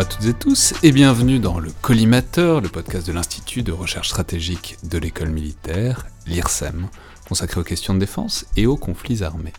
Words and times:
À 0.00 0.06
toutes 0.06 0.24
et 0.24 0.32
tous 0.32 0.72
et 0.82 0.92
bienvenue 0.92 1.40
dans 1.40 1.58
le 1.58 1.70
Collimateur, 1.82 2.62
le 2.62 2.70
podcast 2.70 3.06
de 3.06 3.12
l'Institut 3.12 3.62
de 3.62 3.70
recherche 3.70 4.08
stratégique 4.08 4.78
de 4.82 4.96
l'école 4.96 5.28
militaire, 5.28 6.06
l'IRSEM, 6.26 6.88
consacré 7.28 7.60
aux 7.60 7.64
questions 7.64 7.92
de 7.92 7.98
défense 7.98 8.46
et 8.56 8.64
aux 8.64 8.78
conflits 8.78 9.22
armés. 9.22 9.52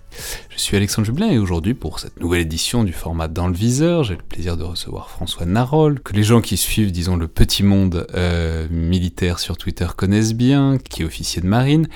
Je 0.50 0.58
suis 0.58 0.76
Alexandre 0.76 1.06
Jublin 1.06 1.30
et 1.30 1.38
aujourd'hui 1.38 1.76
pour 1.76 2.00
cette 2.00 2.20
nouvelle 2.20 2.42
édition 2.42 2.84
du 2.84 2.92
format 2.92 3.28
Dans 3.28 3.48
le 3.48 3.54
viseur, 3.54 4.04
j'ai 4.04 4.16
le 4.16 4.24
plaisir 4.24 4.58
de 4.58 4.64
recevoir 4.64 5.12
François 5.12 5.46
Narol, 5.46 6.00
que 6.00 6.14
les 6.14 6.24
gens 6.24 6.42
qui 6.42 6.58
suivent, 6.58 6.92
disons, 6.92 7.18
le 7.18 7.28
petit 7.28 7.62
monde 7.62 8.08
euh, 8.16 8.68
militaire 8.72 9.38
sur 9.38 9.58
Twitter 9.58 9.90
connaissent 9.96 10.34
bien, 10.34 10.80
qui 10.80 11.04
est 11.04 11.06
officier 11.06 11.44
de 11.44 11.48
marine, 11.48 11.88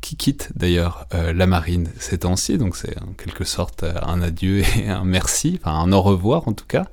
qui 0.00 0.16
quitte 0.16 0.50
d'ailleurs 0.56 1.06
euh, 1.14 1.32
la 1.32 1.46
marine 1.46 1.88
ces 1.98 2.18
temps-ci, 2.18 2.58
donc 2.58 2.74
c'est 2.74 3.00
en 3.00 3.12
quelque 3.12 3.44
sorte 3.44 3.84
euh, 3.84 3.94
un 4.02 4.22
adieu 4.22 4.62
et 4.76 4.88
un 4.88 5.04
merci, 5.04 5.60
enfin 5.62 5.78
un 5.78 5.92
au 5.92 6.02
revoir 6.02 6.48
en 6.48 6.52
tout 6.52 6.66
cas, 6.66 6.86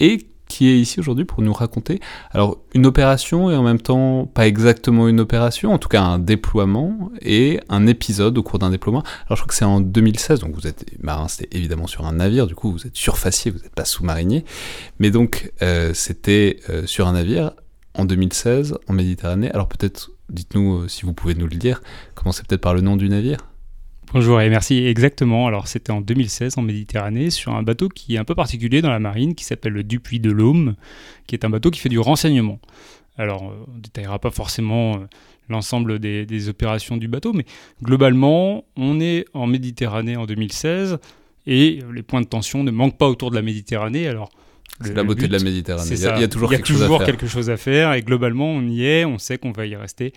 et 0.00 0.28
qui 0.48 0.68
est 0.68 0.78
ici 0.78 1.00
aujourd'hui 1.00 1.24
pour 1.24 1.42
nous 1.42 1.52
raconter 1.52 1.98
alors 2.30 2.58
une 2.72 2.86
opération 2.86 3.50
et 3.50 3.56
en 3.56 3.64
même 3.64 3.80
temps 3.80 4.26
pas 4.26 4.46
exactement 4.46 5.08
une 5.08 5.18
opération, 5.18 5.72
en 5.72 5.78
tout 5.78 5.88
cas 5.88 6.02
un 6.02 6.20
déploiement 6.20 7.10
et 7.20 7.58
un 7.68 7.88
épisode 7.88 8.38
au 8.38 8.44
cours 8.44 8.60
d'un 8.60 8.70
déploiement. 8.70 9.02
Alors 9.26 9.36
je 9.36 9.42
crois 9.42 9.48
que 9.48 9.54
c'est 9.54 9.64
en 9.64 9.80
2016, 9.80 10.40
donc 10.40 10.54
vous 10.54 10.68
êtes 10.68 10.84
marin, 11.02 11.26
c'était 11.26 11.56
évidemment 11.56 11.88
sur 11.88 12.06
un 12.06 12.12
navire, 12.12 12.46
du 12.46 12.54
coup 12.54 12.70
vous 12.70 12.86
êtes 12.86 12.96
surfacier, 12.96 13.50
vous 13.50 13.58
n'êtes 13.58 13.74
pas 13.74 13.84
sous-marinier, 13.84 14.44
mais 15.00 15.10
donc 15.10 15.52
euh, 15.62 15.92
c'était 15.94 16.60
sur 16.86 17.08
un 17.08 17.12
navire 17.12 17.50
en 17.94 18.04
2016 18.04 18.78
en 18.88 18.92
Méditerranée. 18.92 19.50
Alors 19.50 19.68
peut-être 19.68 20.10
dites-nous 20.30 20.82
euh, 20.82 20.88
si 20.88 21.02
vous 21.02 21.12
pouvez 21.12 21.34
nous 21.34 21.46
le 21.46 21.56
dire. 21.56 21.82
Commencez 22.14 22.42
peut-être 22.42 22.60
par 22.60 22.74
le 22.74 22.80
nom 22.80 22.96
du 22.96 23.08
navire? 23.08 23.38
Bonjour 24.12 24.40
et 24.40 24.48
merci. 24.48 24.86
Exactement. 24.86 25.46
Alors 25.48 25.66
c'était 25.66 25.90
en 25.90 26.00
2016 26.00 26.58
en 26.58 26.62
Méditerranée 26.62 27.30
sur 27.30 27.54
un 27.54 27.62
bateau 27.62 27.88
qui 27.88 28.14
est 28.14 28.18
un 28.18 28.24
peu 28.24 28.36
particulier 28.36 28.80
dans 28.80 28.90
la 28.90 29.00
marine 29.00 29.34
qui 29.34 29.44
s'appelle 29.44 29.72
le 29.72 29.82
Dupuis 29.82 30.20
de 30.20 30.30
l'Aume, 30.30 30.76
qui 31.26 31.34
est 31.34 31.44
un 31.44 31.50
bateau 31.50 31.70
qui 31.70 31.80
fait 31.80 31.88
du 31.88 31.98
renseignement. 31.98 32.60
Alors 33.18 33.50
euh, 33.50 33.64
on 33.68 33.76
ne 33.76 33.80
détaillera 33.80 34.20
pas 34.20 34.30
forcément 34.30 34.94
euh, 34.94 34.98
l'ensemble 35.48 35.98
des, 35.98 36.48
opérations 36.48 36.96
du 36.96 37.08
bateau, 37.08 37.32
mais 37.32 37.44
globalement 37.82 38.64
on 38.76 39.00
est 39.00 39.24
en 39.34 39.48
Méditerranée 39.48 40.16
en 40.16 40.24
2016 40.24 40.98
et 41.48 41.80
les 41.92 42.02
points 42.02 42.20
de 42.20 42.26
tension 42.26 42.62
ne 42.62 42.70
manquent 42.70 42.98
pas 42.98 43.08
autour 43.08 43.30
de 43.30 43.34
la 43.34 43.42
Méditerranée. 43.42 44.06
Alors 44.06 44.30
c'est 44.82 44.94
la 44.94 45.02
beauté 45.02 45.26
de 45.26 45.32
la 45.32 45.42
Méditerranée. 45.42 45.90
Il 45.90 45.98
y, 45.98 46.06
a, 46.06 46.28
toujours, 46.28 46.50
quelque, 46.50 46.68
chose 46.68 46.82
à 46.82 46.88
faire. 46.88 47.06
quelque 47.06 47.26
chose 47.26 47.50
à 47.50 47.56
faire. 47.56 47.94
Et 47.94 48.02
globalement, 48.02 48.50
on 48.50 48.62
y 48.68 48.84
est. 48.84 49.06
On 49.06 49.16
sait 49.16 49.38
qu'on 49.38 49.52
va 49.52 49.64
y 49.64 49.74
rester 49.74 50.12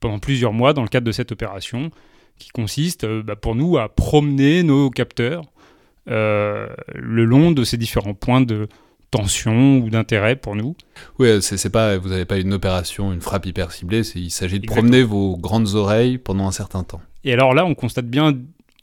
pendant 0.00 0.18
plusieurs 0.18 0.52
mois 0.52 0.72
dans 0.72 0.82
le 0.82 0.88
cadre 0.88 1.06
de 1.06 1.12
cette 1.12 1.30
opération 1.30 1.92
qui 2.38 2.50
consiste 2.50 3.04
euh, 3.04 3.22
bah, 3.22 3.36
pour 3.36 3.54
nous 3.54 3.78
à 3.78 3.88
promener 3.88 4.62
nos 4.62 4.90
capteurs 4.90 5.44
euh, 6.10 6.68
le 6.94 7.24
long 7.24 7.52
de 7.52 7.64
ces 7.64 7.76
différents 7.76 8.14
points 8.14 8.40
de 8.40 8.68
tension 9.10 9.78
ou 9.78 9.90
d'intérêt 9.90 10.36
pour 10.36 10.56
nous. 10.56 10.74
Oui, 11.18 11.40
c'est 11.42 11.70
pas, 11.70 11.98
vous 11.98 12.08
n'avez 12.08 12.24
pas 12.24 12.38
une 12.38 12.54
opération, 12.54 13.12
une 13.12 13.20
frappe 13.20 13.46
hyper 13.46 13.70
ciblée, 13.70 14.00
il 14.16 14.30
s'agit 14.30 14.58
de 14.58 14.66
promener 14.66 15.02
vos 15.02 15.36
grandes 15.36 15.74
oreilles 15.74 16.18
pendant 16.18 16.46
un 16.48 16.52
certain 16.52 16.82
temps. 16.82 17.00
Et 17.24 17.32
alors 17.32 17.54
là, 17.54 17.64
on 17.64 17.74
constate 17.74 18.06
bien, 18.06 18.36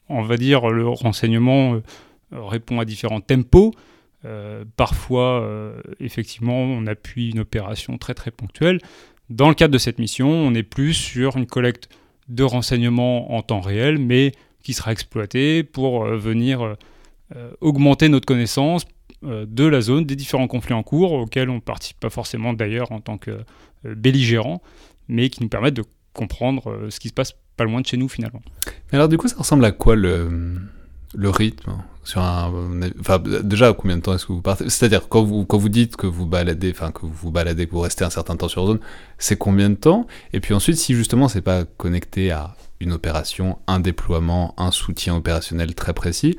on 0.08 0.22
va 0.22 0.38
dire, 0.38 0.70
le 0.70 0.88
renseignement 0.88 1.74
euh, 1.76 1.82
répond 2.32 2.80
à 2.80 2.86
différents 2.86 3.22
tempos. 3.22 3.74
Euh, 4.26 4.66
parfois, 4.76 5.42
euh, 5.42 5.82
effectivement, 6.00 6.62
on 6.62 6.86
appuie 6.88 7.32
une 7.32 7.40
opération 7.40 7.98
très 7.98 8.14
très 8.14 8.32
ponctuelle. 8.32 8.80
Dans 9.30 9.50
le 9.50 9.56
cadre 9.56 9.74
de 9.74 9.78
cette 9.78 10.00
mission, 10.00 10.30
on 10.30 10.54
est 10.54 10.64
plus 10.64 10.94
sur 10.94 11.38
une 11.38 11.46
collecte 11.46 11.90
de 12.30 12.44
renseignements 12.44 13.34
en 13.36 13.42
temps 13.42 13.62
réel, 13.62 13.98
mais 13.98 14.32
qui 14.64 14.74
sera 14.74 14.92
exploitée 14.92 15.64
pour 15.64 16.06
euh, 16.06 16.18
venir 16.18 16.76
augmenter 17.62 18.10
notre 18.10 18.26
connaissance 18.26 18.88
de 19.22 19.64
la 19.64 19.82
zone, 19.82 20.06
des 20.06 20.16
différents 20.16 20.48
conflits 20.48 20.74
en 20.74 20.82
cours, 20.82 21.12
auxquels 21.12 21.52
on 21.52 21.56
ne 21.56 21.60
participe 21.60 22.00
pas 22.00 22.10
forcément 22.10 22.54
d'ailleurs 22.54 22.92
en 22.92 23.02
tant 23.02 23.20
que 23.20 23.42
belligérant, 23.84 24.64
mais 25.08 25.30
qui 25.30 25.44
nous 25.44 25.48
permettent 25.48 25.76
de 25.76 25.84
comprendre 26.14 26.88
ce 26.90 27.00
qui 27.00 27.10
se 27.10 27.14
passe 27.14 27.36
pas 27.56 27.66
loin 27.66 27.82
de 27.82 27.86
chez 27.86 27.98
nous 27.98 28.10
finalement. 28.10 28.42
alors 28.92 29.08
du 29.10 29.20
coup, 29.20 29.28
ça 29.28 29.36
ressemble 29.38 29.64
à 29.64 29.72
quoi 29.72 29.96
le, 29.96 30.60
le 31.16 31.30
rythme 31.30 31.74
sur 32.04 32.22
un, 32.22 32.52
enfin, 33.00 33.22
déjà, 33.44 33.74
combien 33.74 33.98
de 33.98 34.02
temps 34.02 34.16
est-ce 34.16 34.26
que 34.26 34.34
vous 34.34 34.42
partez? 34.42 34.70
C'est-à-dire, 34.70 35.08
quand 35.10 35.24
vous, 35.24 35.46
quand 35.46 35.58
vous 35.58 35.70
dites 35.70 35.96
que 35.96 36.08
vous 36.08 36.26
baladez, 36.26 36.72
enfin, 36.72 36.92
que 36.92 37.02
vous 37.02 37.12
vous 37.12 37.32
baladez, 37.32 37.68
que 37.68 37.72
vous 37.72 37.82
restez 37.82 38.04
un 38.04 38.10
certain 38.10 38.36
temps 38.36 38.48
sur 38.48 38.66
zone, 38.66 38.80
c'est 39.18 39.38
combien 39.38 39.70
de 39.70 39.76
temps? 39.76 40.08
Et 40.34 40.40
puis 40.40 40.54
ensuite, 40.54 40.78
si 40.78 40.96
justement 40.96 41.28
c'est 41.28 41.42
pas 41.42 41.66
connecté 41.66 42.32
à 42.32 42.56
une 42.80 42.94
opération, 42.94 43.60
un 43.68 43.80
déploiement, 43.80 44.56
un 44.58 44.72
soutien 44.72 45.16
opérationnel 45.16 45.76
très 45.76 45.94
précis, 45.94 46.38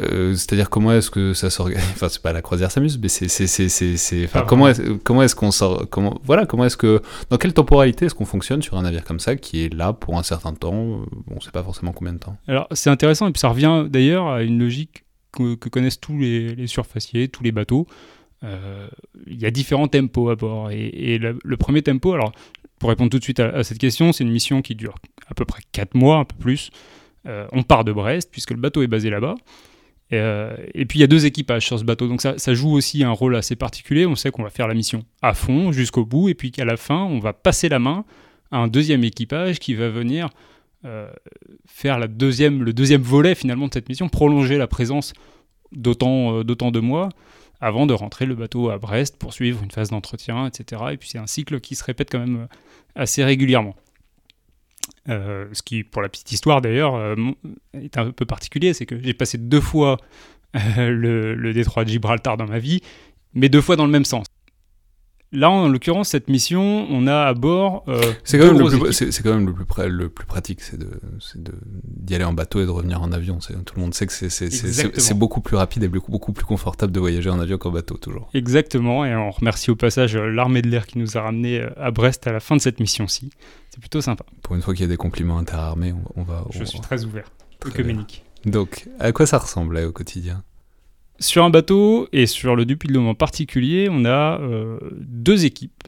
euh, 0.00 0.34
c'est-à-dire 0.34 0.70
comment 0.70 0.92
est-ce 0.92 1.10
que 1.10 1.34
ça 1.34 1.50
s'organise 1.50 1.84
Enfin, 1.92 2.08
c'est 2.08 2.22
pas 2.22 2.32
la 2.32 2.42
croisière 2.42 2.70
s'amuse, 2.70 2.98
mais 2.98 3.08
c'est, 3.08 3.28
c'est, 3.28 3.46
c'est, 3.46 3.68
c'est, 3.68 4.24
enfin, 4.24 4.44
comment 4.46 4.68
est, 4.68 5.02
comment 5.04 5.22
est-ce 5.22 5.36
qu'on 5.36 5.52
sort 5.52 5.88
Comment, 5.88 6.20
voilà, 6.24 6.46
comment 6.46 6.64
est-ce 6.64 6.76
que, 6.76 7.00
dans 7.30 7.36
quelle 7.36 7.54
temporalité 7.54 8.06
est-ce 8.06 8.14
qu'on 8.14 8.24
fonctionne 8.24 8.62
sur 8.62 8.76
un 8.76 8.82
navire 8.82 9.04
comme 9.04 9.20
ça 9.20 9.36
qui 9.36 9.64
est 9.64 9.72
là 9.72 9.92
pour 9.92 10.18
un 10.18 10.24
certain 10.24 10.52
temps 10.52 10.74
euh, 10.74 11.04
On 11.30 11.40
sait 11.40 11.52
pas 11.52 11.62
forcément 11.62 11.92
combien 11.92 12.12
de 12.12 12.18
temps. 12.18 12.36
Alors, 12.48 12.66
c'est 12.72 12.90
intéressant 12.90 13.28
et 13.28 13.32
puis 13.32 13.40
ça 13.40 13.48
revient 13.48 13.86
d'ailleurs 13.88 14.26
à 14.26 14.42
une 14.42 14.58
logique 14.58 15.04
que, 15.32 15.54
connaissent 15.54 16.00
tous 16.00 16.18
les, 16.18 16.66
surfaciers, 16.66 17.28
tous 17.28 17.44
les 17.44 17.52
bateaux. 17.52 17.86
Euh, 18.42 18.88
il 19.26 19.40
y 19.40 19.46
a 19.46 19.50
différents 19.50 19.88
tempos 19.88 20.28
à 20.28 20.34
bord 20.34 20.70
et, 20.70 21.18
le, 21.18 21.56
premier 21.56 21.82
tempo, 21.82 22.12
alors 22.12 22.32
pour 22.78 22.88
répondre 22.88 23.10
tout 23.10 23.18
de 23.18 23.24
suite 23.24 23.40
à, 23.40 23.62
cette 23.62 23.78
question, 23.78 24.12
c'est 24.12 24.24
une 24.24 24.32
mission 24.32 24.60
qui 24.60 24.74
dure 24.74 24.96
à 25.28 25.34
peu 25.34 25.44
près 25.44 25.62
4 25.70 25.94
mois, 25.94 26.18
un 26.18 26.24
peu 26.24 26.36
plus. 26.36 26.70
on 27.24 27.62
part 27.62 27.84
de 27.84 27.92
Brest 27.92 28.28
puisque 28.30 28.50
le 28.50 28.58
bateau 28.58 28.82
est 28.82 28.88
basé 28.88 29.08
là-bas. 29.08 29.36
Euh, 30.14 30.56
et, 30.74 30.84
puis 30.84 30.98
il 30.98 31.00
y 31.00 31.04
a 31.04 31.06
deux 31.06 31.26
équipages 31.26 31.66
sur 31.66 31.78
ce 31.78 31.84
bateau, 31.84 32.08
donc 32.08 32.20
ça, 32.22 32.54
joue 32.54 32.72
aussi 32.72 33.04
un 33.04 33.10
rôle 33.10 33.36
assez 33.36 33.56
particulier. 33.56 34.06
On 34.06 34.14
sait 34.14 34.30
qu'on 34.30 34.42
va 34.42 34.50
faire 34.50 34.68
la 34.68 34.74
mission 34.74 35.04
à 35.22 35.34
fond, 35.34 35.72
jusqu'au 35.72 36.04
bout, 36.04 36.28
et 36.28 36.34
puis 36.34 36.50
qu'à 36.50 36.64
la 36.64 36.76
fin, 36.76 37.02
on 37.02 37.18
va 37.18 37.32
passer 37.32 37.68
la 37.68 37.78
main 37.78 38.04
à 38.50 38.58
un 38.58 38.68
deuxième 38.68 39.04
équipage 39.04 39.58
qui 39.58 39.74
va 39.74 39.88
venir 39.88 40.28
euh, 40.84 41.10
faire 41.66 41.98
le 41.98 42.08
deuxième 42.08 43.02
volet 43.02 43.34
finalement 43.34 43.68
de 43.68 43.74
cette 43.74 43.88
mission, 43.88 44.08
prolonger 44.08 44.58
la 44.58 44.66
présence 44.66 45.12
d'autant 45.72 46.38
euh, 46.38 46.44
de 46.44 46.80
mois 46.80 47.08
avant 47.60 47.86
de 47.86 47.94
rentrer 47.94 48.26
le 48.26 48.34
bateau 48.34 48.68
à 48.68 48.78
Brest 48.78 49.16
pour 49.16 49.32
suivre 49.32 49.62
une 49.62 49.70
phase 49.70 49.90
d'entretien, 49.90 50.46
etc. 50.46 50.82
Et 50.92 50.96
puis 50.98 51.08
c'est 51.08 51.18
un 51.18 51.26
cycle 51.26 51.60
qui 51.60 51.74
se 51.74 51.84
répète 51.84 52.10
quand 52.10 52.18
même 52.18 52.48
assez 52.94 53.24
régulièrement. 53.24 53.74
Euh, 55.08 55.46
ce 55.52 55.62
qui, 55.62 55.84
pour 55.84 56.00
la 56.00 56.08
petite 56.08 56.32
histoire 56.32 56.62
d'ailleurs, 56.62 56.94
euh, 56.94 57.14
est 57.74 57.98
un 57.98 58.10
peu 58.10 58.24
particulier, 58.24 58.72
c'est 58.72 58.86
que 58.86 58.98
j'ai 59.02 59.12
passé 59.12 59.36
deux 59.36 59.60
fois 59.60 59.98
euh, 60.56 60.88
le, 60.90 61.34
le, 61.34 61.52
détroit 61.52 61.84
de 61.84 61.90
Gibraltar 61.90 62.36
dans 62.36 62.46
ma 62.46 62.58
vie, 62.58 62.80
mais 63.34 63.50
deux 63.50 63.60
fois 63.60 63.76
dans 63.76 63.84
le 63.84 63.92
même 63.92 64.04
sens. 64.06 64.26
Là, 65.34 65.50
en 65.50 65.68
l'occurrence, 65.68 66.10
cette 66.10 66.28
mission, 66.28 66.86
on 66.88 67.06
a 67.08 67.24
à 67.24 67.34
bord. 67.34 67.84
Euh, 67.88 68.00
c'est 68.22 68.38
quand, 68.38 68.46
même 68.46 68.58
le 68.58 68.78
plus, 68.78 68.92
c'est, 68.92 69.22
quand 69.22 69.34
même 69.34 69.46
le 69.46 69.52
plus, 69.52 69.88
le 69.88 70.08
plus 70.08 70.26
pratique, 70.26 70.60
c'est 70.62 70.78
d'y 71.84 72.14
aller 72.14 72.24
en 72.24 72.32
bateau 72.32 72.60
et 72.60 72.66
de 72.66 72.70
revenir 72.70 73.02
en 73.02 73.10
avion. 73.10 73.38
tout 73.38 73.74
le 73.74 73.82
monde 73.82 73.94
sait 73.94 74.06
que 74.06 74.12
c'est, 74.12 74.28
c'est, 74.30 75.14
beaucoup 75.14 75.40
plus 75.40 75.56
rapide 75.56 75.82
et 75.82 75.88
beaucoup, 75.88 76.12
beaucoup 76.12 76.32
plus 76.32 76.44
confortable 76.44 76.92
de 76.92 77.00
voyager 77.00 77.30
en 77.30 77.40
avion 77.40 77.58
qu'en 77.58 77.72
bateau, 77.72 77.96
toujours. 77.96 78.30
Exactement, 78.32 79.04
et 79.04 79.14
on 79.14 79.30
remercie 79.30 79.70
au 79.72 79.76
passage 79.76 80.16
l'armée 80.16 80.62
de 80.62 80.68
l'air 80.68 80.86
qui 80.86 80.98
nous 80.98 81.18
a 81.18 81.22
ramenés 81.22 81.66
à 81.76 81.90
Brest 81.90 82.26
à 82.28 82.32
la 82.32 82.40
fin 82.40 82.54
de 82.54 82.60
cette 82.60 82.78
mission-ci. 82.78 83.30
C'est 83.70 83.80
plutôt 83.80 84.00
sympa. 84.00 84.24
Pour 84.42 84.54
une 84.54 84.62
fois 84.62 84.72
qu'il 84.72 84.82
y 84.82 84.86
a 84.86 84.88
des 84.88 84.96
compliments 84.96 85.38
interarmés, 85.38 85.92
on, 86.14 86.22
va. 86.22 86.44
Je 86.50 86.62
suis 86.62 86.80
très 86.80 87.04
ouvert, 87.04 87.30
très 87.58 87.72
communique. 87.72 88.24
Donc, 88.44 88.88
à 89.00 89.10
quoi 89.10 89.26
ça 89.26 89.38
ressemble 89.38 89.78
au 89.78 89.92
quotidien? 89.92 90.44
Sur 91.20 91.44
un 91.44 91.50
bateau 91.50 92.08
et 92.12 92.26
sur 92.26 92.56
le 92.56 92.64
Dupuis 92.64 92.88
de 92.88 92.98
en 92.98 93.14
particulier, 93.14 93.88
on 93.90 94.04
a 94.04 94.40
euh, 94.40 94.78
deux 94.92 95.44
équipes. 95.44 95.84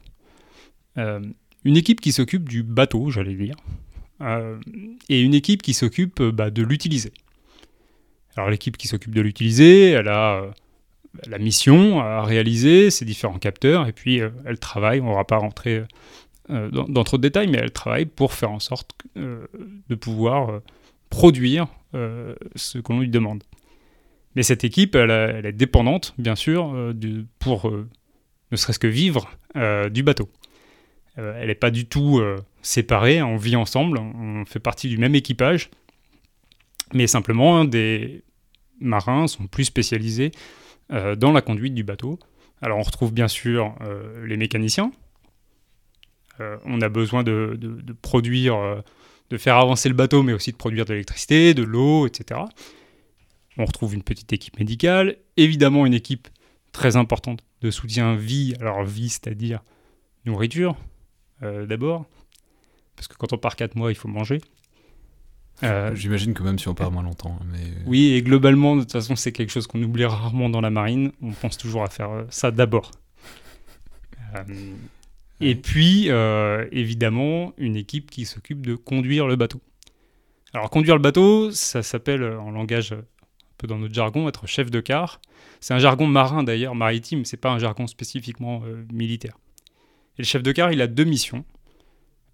Euh, 0.99 1.21
une 1.65 1.77
équipe 1.77 2.01
qui 2.01 2.13
s'occupe 2.13 2.49
du 2.49 2.63
bateau, 2.63 3.11
j'allais 3.11 3.35
dire, 3.35 3.57
euh, 4.21 4.59
et 5.09 5.21
une 5.21 5.35
équipe 5.35 5.63
qui 5.63 5.75
s'occupe 5.75 6.23
bah, 6.23 6.51
de 6.51 6.63
l'utiliser. 6.63 7.13
Alors 8.37 8.51
l'équipe 8.51 8.77
qui 8.77 8.87
s'occupe 8.87 9.15
de 9.15 9.21
l'utiliser, 9.21 9.91
elle 9.91 10.09
a 10.09 10.43
la 11.27 11.39
mission 11.39 12.01
à 12.01 12.23
réaliser, 12.23 12.91
ses 12.91 13.05
différents 13.05 13.39
capteurs, 13.39 13.89
et 13.89 13.93
puis 13.93 14.21
elle 14.45 14.59
travaille, 14.59 15.01
on 15.01 15.11
ne 15.11 15.15
va 15.15 15.25
pas 15.25 15.39
rentrer 15.39 15.83
dans, 16.51 17.03
trop 17.03 17.17
de 17.17 17.23
détails, 17.23 17.49
mais 17.49 17.57
elle 17.57 17.73
travaille 17.73 18.05
pour 18.05 18.35
faire 18.35 18.51
en 18.51 18.61
sorte 18.61 18.95
de 19.17 19.95
pouvoir 19.95 20.61
produire 21.09 21.67
ce 22.55 22.79
qu'on 22.79 23.01
lui 23.01 23.09
demande. 23.09 23.43
Mais 24.37 24.43
cette 24.43 24.65
équipe, 24.65 24.95
elle, 24.95 25.47
est 25.47 25.53
dépendante, 25.53 26.15
bien 26.19 26.37
sûr, 26.37 26.71
euh, 26.75 26.93
pour 27.39 27.69
euh, 27.69 27.89
ne 28.53 28.57
serait-ce 28.57 28.79
que 28.79 28.87
vivre 28.87 29.31
euh, 29.57 29.89
du 29.89 30.03
bateau. 30.03 30.29
elle 31.17 31.49
n'est 31.49 31.55
pas 31.55 31.71
du 31.71 31.87
tout 31.87 32.21
séparée, 32.61 33.23
on 33.23 33.37
vit 33.37 33.57
ensemble, 33.57 33.99
on 33.99 34.45
fait 34.45 34.61
partie 34.61 34.89
du 34.89 34.99
même 34.99 35.15
équipage, 35.15 35.71
mais 36.93 37.07
simplement 37.07 37.65
des 37.65 38.23
marins 38.79 39.27
sont 39.27 39.47
plus 39.47 39.65
spécialisés 39.65 40.31
dans 40.91 41.33
la 41.33 41.41
conduite 41.41 41.75
du 41.75 41.85
bateau. 41.85 42.19
Alors 42.61 42.79
on 42.79 42.83
retrouve 42.83 43.15
bien 43.15 43.29
sûr 43.29 43.75
les 44.27 44.37
mécaniciens. 44.37 44.93
on 46.39 46.83
a 46.83 46.89
besoin 46.91 47.23
de, 47.23 47.59
produire, 48.03 48.83
de 49.31 49.39
faire 49.39 49.57
avancer 49.57 49.89
le 49.89 49.95
bateau, 49.95 50.23
mais 50.23 50.35
aussi 50.35 50.53
de 50.53 50.59
produire 50.59 50.85
de 50.85 50.93
l'électricité, 50.93 51.55
de 51.55 51.63
l'eau, 51.63 52.07
etc. 52.07 52.41
On 53.59 53.65
retrouve 53.65 53.95
une 53.95 54.03
petite 54.03 54.33
équipe 54.33 54.59
médicale, 54.59 55.17
évidemment 55.37 55.87
une 55.87 55.95
équipe 55.95 56.29
très 56.73 56.97
importante 56.97 57.41
de 57.63 57.71
soutien 57.71 58.17
vie. 58.17 58.55
Alors 58.61 58.85
vie, 58.85 59.09
c'est-à-dire 59.09 59.63
nourriture, 60.27 60.77
euh, 61.43 61.67
d'abord. 61.67 62.07
Parce 62.97 63.09
que 63.09 63.15
quand 63.15 63.33
on 63.33 63.39
part 63.39 63.57
4 63.57 63.75
mois, 63.75 63.91
il 63.91 63.95
faut 63.95 64.09
manger. 64.09 64.41
Euh, 65.63 65.95
J'imagine 65.95 66.35
que 66.35 66.43
même 66.43 66.59
si 66.59 66.69
on 66.69 66.75
part 66.75 66.91
moins 66.91 67.03
longtemps. 67.03 67.39
Mais... 67.51 67.61
Oui, 67.87 68.13
et 68.13 68.23
globalement, 68.23 68.77
de 68.77 68.83
toute 68.83 68.93
façon, 68.93 69.17
c'est 69.17 69.33
quelque 69.33 69.51
chose 69.51 69.67
qu'on 69.67 69.83
oublie 69.83 70.05
rarement 70.05 70.51
dans 70.51 70.61
la 70.61 70.71
marine. 70.71 71.13
On 71.23 71.33
pense 71.33 71.57
toujours 71.57 71.83
à 71.83 71.89
faire 71.89 72.27
ça 72.29 72.51
d'abord. 72.51 72.91
et 75.41 75.55
puis, 75.55 76.11
évidemment, 76.73 77.55
une 77.57 77.77
équipe 77.77 78.11
qui 78.11 78.27
s'occupe 78.27 78.67
de 78.67 78.75
conduire 78.75 79.27
le 79.27 79.37
bateau. 79.37 79.63
Alors, 80.53 80.69
conduire 80.69 80.95
le 80.97 81.03
bateau, 81.03 81.51
ça 81.51 81.83
s'appelle 81.83 82.23
en 82.23 82.51
langage 82.51 82.95
peu 83.59 83.67
dans 83.67 83.79
notre 83.79 83.95
jargon 83.95 84.29
être 84.29 84.47
chef 84.47 84.71
de 84.71 84.81
car. 84.81 85.21
C'est 85.61 85.75
un 85.75 85.79
jargon 85.79 86.07
marin 86.07 86.43
d'ailleurs, 86.43 86.75
maritime, 86.75 87.25
c'est 87.25 87.37
pas 87.37 87.51
un 87.51 87.59
jargon 87.59 87.87
spécifiquement 87.87 88.63
militaire. 88.93 89.39
Et 90.19 90.23
le 90.23 90.25
chef 90.25 90.43
de 90.43 90.53
car, 90.53 90.73
il 90.73 90.81
a 90.83 90.87
deux 90.87 91.05
missions. 91.05 91.45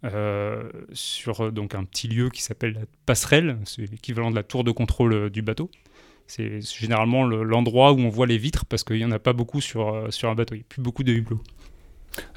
Euh, 0.04 0.69
sur 0.92 1.42
euh, 1.42 1.50
donc 1.52 1.76
un 1.76 1.84
petit 1.84 2.08
lieu 2.08 2.28
qui 2.28 2.42
s'appelle 2.42 2.72
la 2.72 2.80
passerelle, 3.06 3.58
c'est 3.64 3.88
l'équivalent 3.88 4.32
de 4.32 4.34
la 4.34 4.42
tour 4.42 4.64
de 4.64 4.72
contrôle 4.72 5.12
euh, 5.12 5.30
du 5.30 5.42
bateau. 5.42 5.70
C'est 6.26 6.60
généralement 6.60 7.24
l'endroit 7.24 7.92
où 7.92 8.00
on 8.00 8.08
voit 8.08 8.26
les 8.26 8.38
vitres 8.38 8.64
parce 8.64 8.82
qu'il 8.84 8.96
n'y 8.96 9.04
en 9.04 9.12
a 9.12 9.19
pas 9.19 9.32
beaucoup 9.32 9.60
sur, 9.60 10.06
sur 10.10 10.28
un 10.28 10.34
bateau, 10.34 10.54
il 10.54 10.58
n'y 10.58 10.62
a 10.62 10.66
plus 10.69 10.80
beaucoup 10.80 11.04
de 11.04 11.12
hublots. 11.12 11.42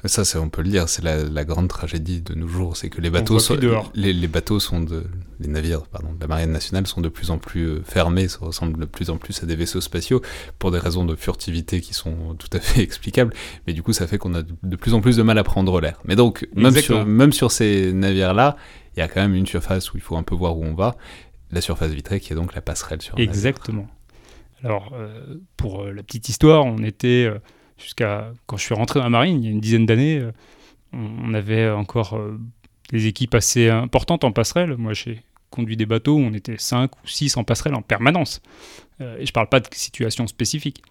Ça, 0.04 0.22
on 0.40 0.48
peut 0.48 0.62
le 0.62 0.68
dire, 0.68 0.88
c'est 0.88 1.02
la, 1.02 1.44
grande 1.44 1.68
tragédie 1.68 2.20
de 2.20 2.34
nos 2.34 2.48
jours, 2.48 2.76
c'est 2.76 2.90
que 2.90 3.00
les 3.00 3.10
bateaux, 3.10 3.38
sont, 3.38 3.56
les, 3.94 4.12
les, 4.12 4.28
bateaux 4.28 4.60
sont 4.60 4.80
de, 4.80 5.04
les 5.40 5.48
navires, 5.48 5.86
pardon, 5.86 6.12
de 6.12 6.20
la 6.20 6.26
marine 6.26 6.50
nationale 6.50 6.86
sont 6.86 7.00
de 7.00 7.08
plus 7.08 7.30
en 7.30 7.38
plus 7.38 7.66
euh, 7.66 7.82
fermés, 7.82 8.28
ça 8.28 8.38
ressemble 8.40 8.78
de 8.78 8.84
plus 8.84 9.10
en 9.10 9.18
plus 9.18 9.42
à 9.42 9.46
des 9.46 9.56
vaisseaux 9.56 9.80
spatiaux 9.80 10.22
pour 10.58 10.70
des 10.70 10.78
raisons 10.78 11.04
de 11.04 11.14
furtivité 11.14 11.80
qui 11.80 11.94
sont 11.94 12.34
tout 12.38 12.48
à 12.52 12.60
fait 12.60 12.82
explicables. 12.82 13.32
Mais 13.66 13.72
du 13.72 13.82
coup, 13.82 13.92
ça 13.92 14.06
fait 14.06 14.18
qu'on 14.18 14.34
a 14.34 14.42
de 14.42 14.76
plus 14.76 14.94
en 14.94 15.00
plus 15.00 15.16
de 15.16 15.22
mal 15.22 15.38
à 15.38 15.44
prendre 15.44 15.80
l'air. 15.80 16.00
Mais 16.04 16.16
donc, 16.16 16.48
même 16.54 16.74
sur, 16.74 17.04
même 17.04 17.32
sur 17.32 17.52
ces 17.52 17.92
navires-là, 17.92 18.56
il 18.96 19.00
y 19.00 19.02
a 19.02 19.08
quand 19.08 19.20
même 19.20 19.34
une 19.34 19.46
surface 19.46 19.92
où 19.92 19.96
il 19.96 20.02
faut 20.02 20.16
un 20.16 20.22
peu 20.22 20.34
voir 20.34 20.56
où 20.56 20.64
on 20.64 20.74
va. 20.74 20.96
La 21.52 21.60
surface 21.60 21.92
vitrée 21.92 22.18
qui 22.18 22.32
est 22.32 22.36
donc 22.36 22.54
la 22.54 22.60
passerelle 22.60 23.02
sur. 23.02 23.18
Exactement. 23.18 23.86
Alors, 24.64 24.92
euh, 24.94 25.36
pour 25.56 25.82
euh, 25.82 25.92
la 25.92 26.02
petite 26.02 26.28
histoire, 26.28 26.64
on 26.64 26.78
était 26.78 27.30
jusqu'à 27.78 28.32
quand 28.46 28.56
je 28.56 28.64
suis 28.64 28.74
rentré 28.74 28.98
dans 28.98 29.04
la 29.04 29.10
marine, 29.10 29.42
il 29.42 29.44
y 29.44 29.48
a 29.48 29.52
une 29.52 29.60
dizaine 29.60 29.86
d'années, 29.86 30.18
euh, 30.18 30.32
on 30.92 31.34
avait 31.34 31.70
encore 31.70 32.18
des 32.90 33.06
équipes 33.06 33.34
assez 33.34 33.68
importantes 33.68 34.24
en 34.24 34.32
passerelle. 34.32 34.76
Moi, 34.76 34.94
j'ai 34.94 35.22
conduit 35.50 35.76
des 35.76 35.86
bateaux 35.86 36.16
où 36.16 36.20
on 36.20 36.32
était 36.32 36.56
5 36.58 36.90
ou 36.96 37.06
6 37.06 37.36
en 37.36 37.44
passerelle 37.44 37.74
en 37.74 37.82
permanence. 37.82 38.40
Euh, 39.00 39.16
et 39.16 39.26
je 39.26 39.30
ne 39.30 39.32
parle 39.32 39.48
pas 39.48 39.60
de 39.60 39.66
situation 39.72 40.26
spécifique. 40.26 40.82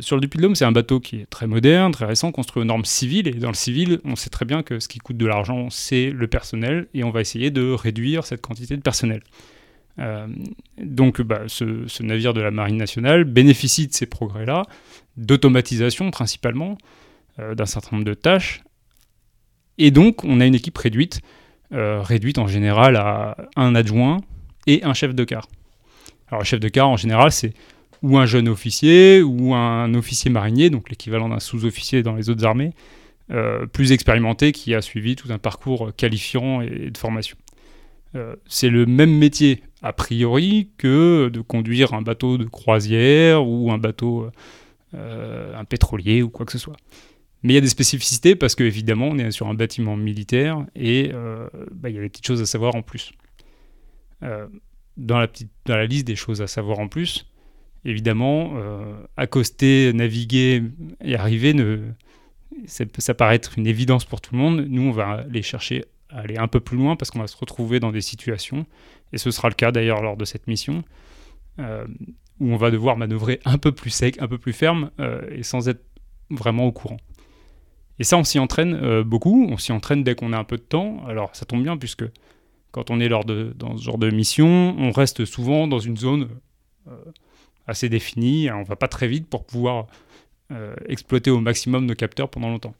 sur 0.00 0.16
le 0.16 0.20
Dupuy 0.20 0.38
de 0.38 0.42
l'Homme, 0.42 0.56
c'est 0.56 0.64
un 0.64 0.72
bateau 0.72 0.98
qui 0.98 1.20
est 1.20 1.26
très 1.30 1.46
moderne, 1.46 1.92
très 1.92 2.06
récent, 2.06 2.32
construit 2.32 2.60
aux 2.60 2.66
normes 2.66 2.84
civiles. 2.84 3.28
Et 3.28 3.32
dans 3.32 3.48
le 3.48 3.54
civil, 3.54 4.00
on 4.04 4.16
sait 4.16 4.30
très 4.30 4.44
bien 4.44 4.62
que 4.62 4.80
ce 4.80 4.88
qui 4.88 4.98
coûte 4.98 5.16
de 5.16 5.26
l'argent, 5.26 5.70
c'est 5.70 6.10
le 6.10 6.26
personnel. 6.26 6.88
Et 6.92 7.04
on 7.04 7.10
va 7.10 7.20
essayer 7.20 7.50
de 7.50 7.70
réduire 7.70 8.26
cette 8.26 8.40
quantité 8.40 8.76
de 8.76 8.82
personnel. 8.82 9.22
donc 10.78 11.20
bah, 11.20 11.42
ce, 11.46 12.02
navire 12.02 12.34
de 12.34 12.40
la 12.40 12.50
Marine 12.50 12.78
nationale 12.78 13.24
bénéficie 13.24 13.86
de 13.86 13.92
ces 13.92 14.06
progrès-là 14.06 14.64
d'automatisation 15.16 16.10
principalement, 16.10 16.78
euh, 17.38 17.54
d'un 17.54 17.66
certain 17.66 17.96
nombre 17.96 18.06
de 18.06 18.14
tâches. 18.14 18.62
Et 19.78 19.90
donc, 19.90 20.24
on 20.24 20.40
a 20.40 20.46
une 20.46 20.54
équipe 20.54 20.76
réduite, 20.76 21.20
euh, 21.20 21.39
réduite 21.72 22.38
en 22.38 22.46
général 22.46 22.96
à 22.96 23.36
un 23.56 23.74
adjoint 23.74 24.18
et 24.66 24.82
un 24.84 24.94
chef 24.94 25.14
de 25.14 25.24
car. 25.24 25.46
Alors, 26.28 26.44
chef 26.44 26.60
de 26.60 26.68
car, 26.68 26.88
en 26.88 26.96
général, 26.96 27.32
c'est 27.32 27.54
ou 28.02 28.18
un 28.18 28.26
jeune 28.26 28.48
officier 28.48 29.22
ou 29.22 29.54
un 29.54 29.92
officier 29.94 30.30
marinier, 30.30 30.70
donc 30.70 30.90
l'équivalent 30.90 31.28
d'un 31.28 31.38
sous-officier 31.38 32.02
dans 32.02 32.14
les 32.14 32.30
autres 32.30 32.44
armées, 32.44 32.72
euh, 33.30 33.66
plus 33.66 33.92
expérimenté 33.92 34.52
qui 34.52 34.74
a 34.74 34.80
suivi 34.80 35.16
tout 35.16 35.28
un 35.30 35.38
parcours 35.38 35.92
qualifiant 35.96 36.62
et 36.62 36.90
de 36.90 36.98
formation. 36.98 37.36
c'est 38.46 38.70
le 38.70 38.86
même 38.86 39.16
métier 39.16 39.62
a 39.82 39.92
priori 39.92 40.68
que 40.78 41.28
de 41.28 41.40
conduire 41.40 41.94
un 41.94 42.02
bateau 42.02 42.38
de 42.38 42.44
croisière 42.44 43.46
ou 43.46 43.70
un 43.70 43.78
bateau 43.78 44.30
euh, 44.94 45.54
un 45.56 45.64
pétrolier 45.64 46.20
ou 46.22 46.30
quoi 46.30 46.44
que 46.44 46.50
ce 46.50 46.58
soit. 46.58 46.76
Mais 47.42 47.52
il 47.52 47.54
y 47.54 47.58
a 47.58 47.62
des 47.62 47.68
spécificités 47.68 48.36
parce 48.36 48.54
qu'évidemment, 48.54 49.08
on 49.08 49.18
est 49.18 49.30
sur 49.30 49.48
un 49.48 49.54
bâtiment 49.54 49.96
militaire 49.96 50.66
et 50.74 51.10
euh, 51.14 51.48
bah, 51.72 51.88
il 51.88 51.96
y 51.96 51.98
a 51.98 52.02
des 52.02 52.08
petites 52.08 52.26
choses 52.26 52.42
à 52.42 52.46
savoir 52.46 52.74
en 52.74 52.82
plus. 52.82 53.12
Euh, 54.22 54.46
dans, 54.96 55.26
la 55.66 55.86
liste 55.86 56.06
des 56.06 56.16
choses 56.16 56.42
à 56.42 56.46
savoir 56.46 56.78
en 56.80 56.88
plus, 56.88 57.26
évidemment, 57.86 58.52
accoster, 59.16 59.92
naviguer 59.94 60.62
et 61.00 61.14
arriver, 61.16 61.54
ne, 61.54 61.78
ça, 62.66 63.14
paraît 63.14 63.36
être 63.36 63.56
une 63.56 63.66
évidence 63.66 64.04
pour 64.04 64.20
tout 64.20 64.34
le 64.34 64.40
monde. 64.40 64.66
Nous, 64.68 64.82
on 64.82 64.90
va 64.90 65.12
aller 65.12 65.40
chercher 65.40 65.86
à 66.10 66.20
aller 66.20 66.36
un 66.36 66.48
peu 66.48 66.60
plus 66.60 66.76
loin 66.76 66.96
parce 66.96 67.10
qu'on 67.10 67.20
va 67.20 67.28
se 67.28 67.36
retrouver 67.36 67.80
dans 67.80 67.92
des 67.92 68.02
situations, 68.02 68.66
et 69.14 69.18
ce 69.18 69.30
sera 69.30 69.48
le 69.48 69.54
cas 69.54 69.72
d'ailleurs 69.72 70.02
lors 70.02 70.18
de 70.18 70.26
cette 70.26 70.46
mission, 70.46 70.84
où 72.40 72.52
on 72.52 72.56
va 72.56 72.70
devoir 72.70 72.96
manœuvrer 72.96 73.38
un 73.44 73.58
peu 73.58 73.70
plus 73.70 73.90
sec, 73.90 74.20
un 74.20 74.26
peu 74.26 74.38
plus 74.38 74.52
ferme, 74.52 74.90
euh, 74.98 75.20
et 75.30 75.42
sans 75.42 75.68
être 75.68 75.84
vraiment 76.30 76.64
au 76.64 76.72
courant. 76.72 76.96
Et 78.00 78.04
ça, 78.04 78.16
on 78.16 78.24
s'y 78.24 78.38
entraîne 78.38 78.74
euh, 78.82 79.04
beaucoup, 79.04 79.46
on 79.50 79.58
s'y 79.58 79.72
entraîne 79.72 80.02
dès 80.02 80.14
qu'on 80.14 80.32
a 80.32 80.38
un 80.38 80.44
peu 80.44 80.56
de 80.56 80.62
temps. 80.62 81.04
Alors 81.06 81.36
ça 81.36 81.44
tombe 81.44 81.62
bien, 81.62 81.76
puisque 81.76 82.04
quand 82.72 82.90
on 82.90 82.98
est 82.98 83.08
lors 83.08 83.26
de, 83.26 83.52
dans 83.56 83.76
ce 83.76 83.84
genre 83.84 83.98
de 83.98 84.10
mission, 84.10 84.74
on 84.78 84.90
reste 84.90 85.26
souvent 85.26 85.68
dans 85.68 85.78
une 85.78 85.98
zone 85.98 86.28
euh, 86.88 86.92
assez 87.66 87.90
définie, 87.90 88.50
on 88.50 88.62
va 88.62 88.74
pas 88.74 88.88
très 88.88 89.06
vite 89.06 89.28
pour 89.28 89.44
pouvoir 89.44 89.86
exploiter 90.88 91.30
au 91.30 91.38
maximum 91.38 91.86
nos 91.86 91.94
capteurs 91.94 92.28
pendant 92.28 92.48
longtemps. 92.48 92.74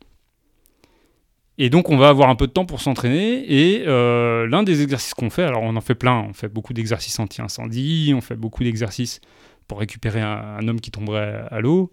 Et 1.56 1.70
donc 1.70 1.88
on 1.88 1.96
va 1.96 2.08
avoir 2.08 2.28
un 2.28 2.34
peu 2.34 2.48
de 2.48 2.52
temps 2.52 2.66
pour 2.66 2.80
s'entraîner. 2.80 3.44
Et 3.48 3.84
l'un 3.84 4.64
des 4.64 4.82
exercices 4.82 5.14
qu'on 5.14 5.30
fait, 5.30 5.44
alors 5.44 5.62
on 5.62 5.76
en 5.76 5.80
fait 5.80 5.94
plein, 5.94 6.26
on 6.28 6.32
fait 6.32 6.48
beaucoup 6.48 6.72
d'exercices 6.72 7.20
anti-incendie, 7.20 8.12
on 8.12 8.20
fait 8.20 8.34
beaucoup 8.34 8.64
d'exercices 8.64 9.20
pour 9.68 9.78
récupérer 9.78 10.20
un, 10.20 10.66
homme 10.66 10.80
qui 10.80 10.90
tomberait 10.90 11.44
à 11.48 11.60
l'eau. 11.60 11.92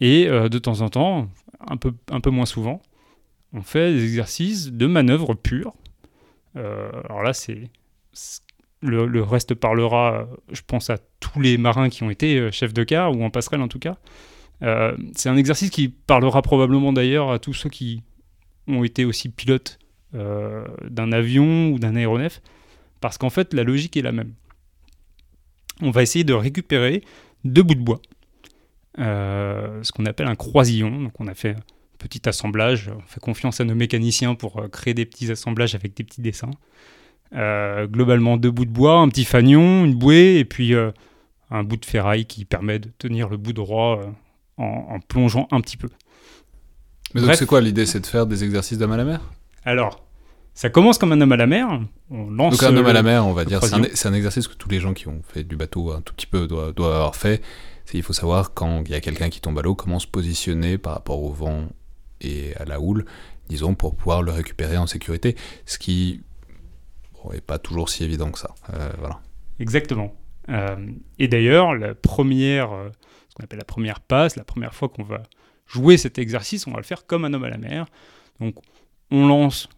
Et 0.00 0.26
euh, 0.28 0.48
de 0.48 0.58
temps 0.58 0.80
en 0.80 0.88
temps, 0.88 1.28
un 1.60 1.76
peu, 1.76 1.92
un 2.10 2.20
peu 2.20 2.30
moins 2.30 2.46
souvent, 2.46 2.82
on 3.52 3.62
fait 3.62 3.92
des 3.92 4.04
exercices 4.04 4.72
de 4.72 4.86
manœuvre 4.86 5.34
pure. 5.34 5.74
Euh, 6.56 6.90
alors 7.04 7.22
là, 7.22 7.32
c'est 7.32 7.70
le, 8.80 9.22
reste 9.22 9.54
parlera, 9.54 10.28
je 10.52 10.60
pense 10.66 10.90
à 10.90 10.98
tous 11.20 11.40
les 11.40 11.56
marins 11.56 11.88
qui 11.88 12.02
ont 12.02 12.10
été 12.10 12.38
euh, 12.38 12.50
chefs 12.50 12.74
de 12.74 12.84
car 12.84 13.16
ou 13.16 13.24
en 13.24 13.30
passerelle 13.30 13.62
en 13.62 13.68
tout 13.68 13.78
cas. 13.78 13.96
c'est 15.16 15.28
un 15.28 15.36
exercice 15.36 15.70
qui 15.70 15.88
parlera 15.88 16.42
probablement 16.42 16.92
d'ailleurs 16.92 17.30
à 17.30 17.38
tous 17.38 17.54
ceux 17.54 17.70
qui 17.70 18.02
ont 18.66 18.84
été 18.84 19.04
aussi 19.04 19.28
pilotes 19.28 19.78
d'un 20.12 21.10
avion 21.12 21.70
ou 21.70 21.78
d'un 21.78 21.96
aéronef, 21.96 22.40
parce 23.00 23.18
qu'en 23.18 23.30
fait 23.30 23.52
la 23.52 23.64
logique 23.64 23.96
est 23.96 24.02
la 24.02 24.12
même 24.12 24.32
on 25.80 25.90
va 25.90 26.02
essayer 26.02 26.24
de 26.24 26.32
récupérer 26.32 27.02
deux 27.44 27.62
bouts 27.62 27.74
de 27.74 27.80
bois, 27.80 28.00
euh, 28.00 28.13
ce 28.96 29.92
qu'on 29.92 30.06
appelle 30.06 30.26
un 30.26 30.36
croisillon. 30.36 31.02
Donc 31.02 31.20
on 31.20 31.26
a 31.26 31.34
fait 31.34 31.50
un 31.50 31.62
petit 31.98 32.28
assemblage, 32.28 32.90
on 32.94 33.06
fait 33.06 33.20
confiance 33.20 33.60
à 33.60 33.64
nos 33.64 33.74
mécaniciens 33.74 34.34
pour 34.34 34.60
euh, 34.60 34.68
créer 34.68 34.94
des 34.94 35.06
petits 35.06 35.30
assemblages 35.30 35.74
avec 35.74 35.94
des 35.94 36.04
petits 36.04 36.20
dessins. 36.20 36.50
Euh, 37.34 37.86
globalement 37.86 38.36
deux 38.36 38.50
bouts 38.50 38.66
de 38.66 38.70
bois, 38.70 38.98
un 38.98 39.08
petit 39.08 39.24
fanion, 39.24 39.84
une 39.84 39.94
bouée 39.94 40.36
et 40.36 40.44
puis 40.44 40.74
un 41.50 41.64
bout 41.64 41.76
de 41.76 41.84
ferraille 41.84 42.26
qui 42.26 42.44
permet 42.44 42.78
de 42.78 42.90
tenir 42.98 43.28
le 43.28 43.36
bout 43.36 43.52
droit 43.52 44.00
en, 44.56 45.00
plongeant 45.00 45.48
un 45.50 45.60
petit 45.60 45.76
peu. 45.76 45.88
Mais 47.14 47.20
donc 47.20 47.34
c'est 47.34 47.46
quoi 47.46 47.60
l'idée 47.60 47.86
C'est 47.86 48.00
de 48.00 48.06
faire 48.06 48.26
des 48.26 48.44
exercices 48.44 48.78
d'homme 48.78 48.92
à 48.92 48.96
la 48.96 49.04
mer? 49.04 49.20
Alors, 49.64 50.04
ça 50.54 50.70
commence 50.70 50.98
comme 50.98 51.12
un 51.12 51.20
homme 51.20 51.32
à 51.32 51.36
la 51.36 51.46
mer. 51.46 51.80
On 52.10 52.30
lance 52.30 52.52
Donc 52.56 52.62
un 52.62 52.76
homme 52.76 52.86
à 52.86 52.92
la 52.92 53.02
mer, 53.02 53.26
on 53.26 53.32
va 53.32 53.44
dire, 53.44 53.60
c'est 53.62 54.08
un, 54.08 54.12
exercice 54.12 54.46
que 54.46 54.54
tous 54.54 54.68
les 54.68 54.78
gens 54.78 54.94
qui 54.94 55.08
ont 55.08 55.20
fait 55.26 55.42
du 55.42 55.56
bateau 55.56 55.92
un 55.92 56.00
tout 56.00 56.14
petit 56.14 56.26
peu 56.26 56.46
doivent, 56.46 56.74
avoir 56.78 57.16
fait. 57.16 57.42
Il 57.92 58.02
faut 58.02 58.12
savoir 58.12 58.54
quand 58.54 58.82
il 58.86 58.90
y 58.90 58.94
a 58.94 59.00
quelqu'un 59.00 59.30
qui 59.30 59.40
tombe 59.40 59.58
à 59.58 59.62
l'eau, 59.62 59.74
comment 59.74 59.98
se 59.98 60.06
positionner 60.06 60.78
par 60.78 60.94
rapport 60.94 61.22
au 61.22 61.30
vent 61.30 61.68
et 62.20 62.56
à 62.56 62.64
la 62.64 62.80
houle, 62.80 63.04
disons, 63.48 63.74
pour 63.74 63.94
pouvoir 63.94 64.22
le 64.22 64.32
récupérer 64.32 64.76
en 64.76 64.86
sécurité. 64.86 65.36
Ce 65.66 65.78
qui 65.78 66.22
n'est 67.32 67.40
pas 67.40 67.58
toujours 67.58 67.88
si 67.88 68.04
évident 68.04 68.30
que 68.30 68.38
ça. 68.38 68.54
Euh, 68.72 68.90
voilà. 68.98 69.20
Exactement. 69.58 70.14
Euh, 70.50 70.76
et 71.18 71.28
d'ailleurs, 71.28 71.74
la 71.74 71.94
première, 71.94 72.72
euh, 72.72 72.90
ce 73.28 73.34
qu'on 73.34 73.44
appelle 73.44 73.58
la 73.58 73.64
première 73.64 74.00
passe, 74.00 74.36
la 74.36 74.44
première 74.44 74.74
fois 74.74 74.88
qu'on 74.88 75.04
va 75.04 75.22
jouer 75.66 75.96
cet 75.96 76.18
exercice, 76.18 76.66
on 76.66 76.72
va 76.72 76.78
le 76.78 76.84
faire 76.84 77.06
comme 77.06 77.24
un 77.24 77.32
homme 77.32 77.44
à 77.44 77.50
la 77.50 77.58
mer. 77.58 77.86
Donc, 78.40 78.56
on 79.10 79.26
lance 79.26 79.68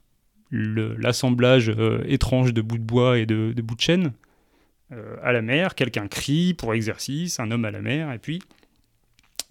l'assemblage 0.51 1.73
étrange 2.07 2.55
de 2.55 2.63
bouts 2.63 2.79
de 2.79 2.83
bois 2.83 3.19
et 3.19 3.27
de, 3.27 3.53
bouts 3.61 3.75
de 3.75 3.81
chêne 3.81 4.13
euh, 4.93 5.17
à 5.23 5.33
la 5.33 5.43
mer. 5.43 5.75
Quelqu'un 5.75 6.09
crie 6.09 6.55
pour 6.55 6.75
exercice, 6.75 7.41
un 7.41 7.51
homme 7.51 7.65
à 7.65 7.71
la 7.71 7.81
mer, 7.81 8.13
et 8.13 8.19
puis 8.19 8.41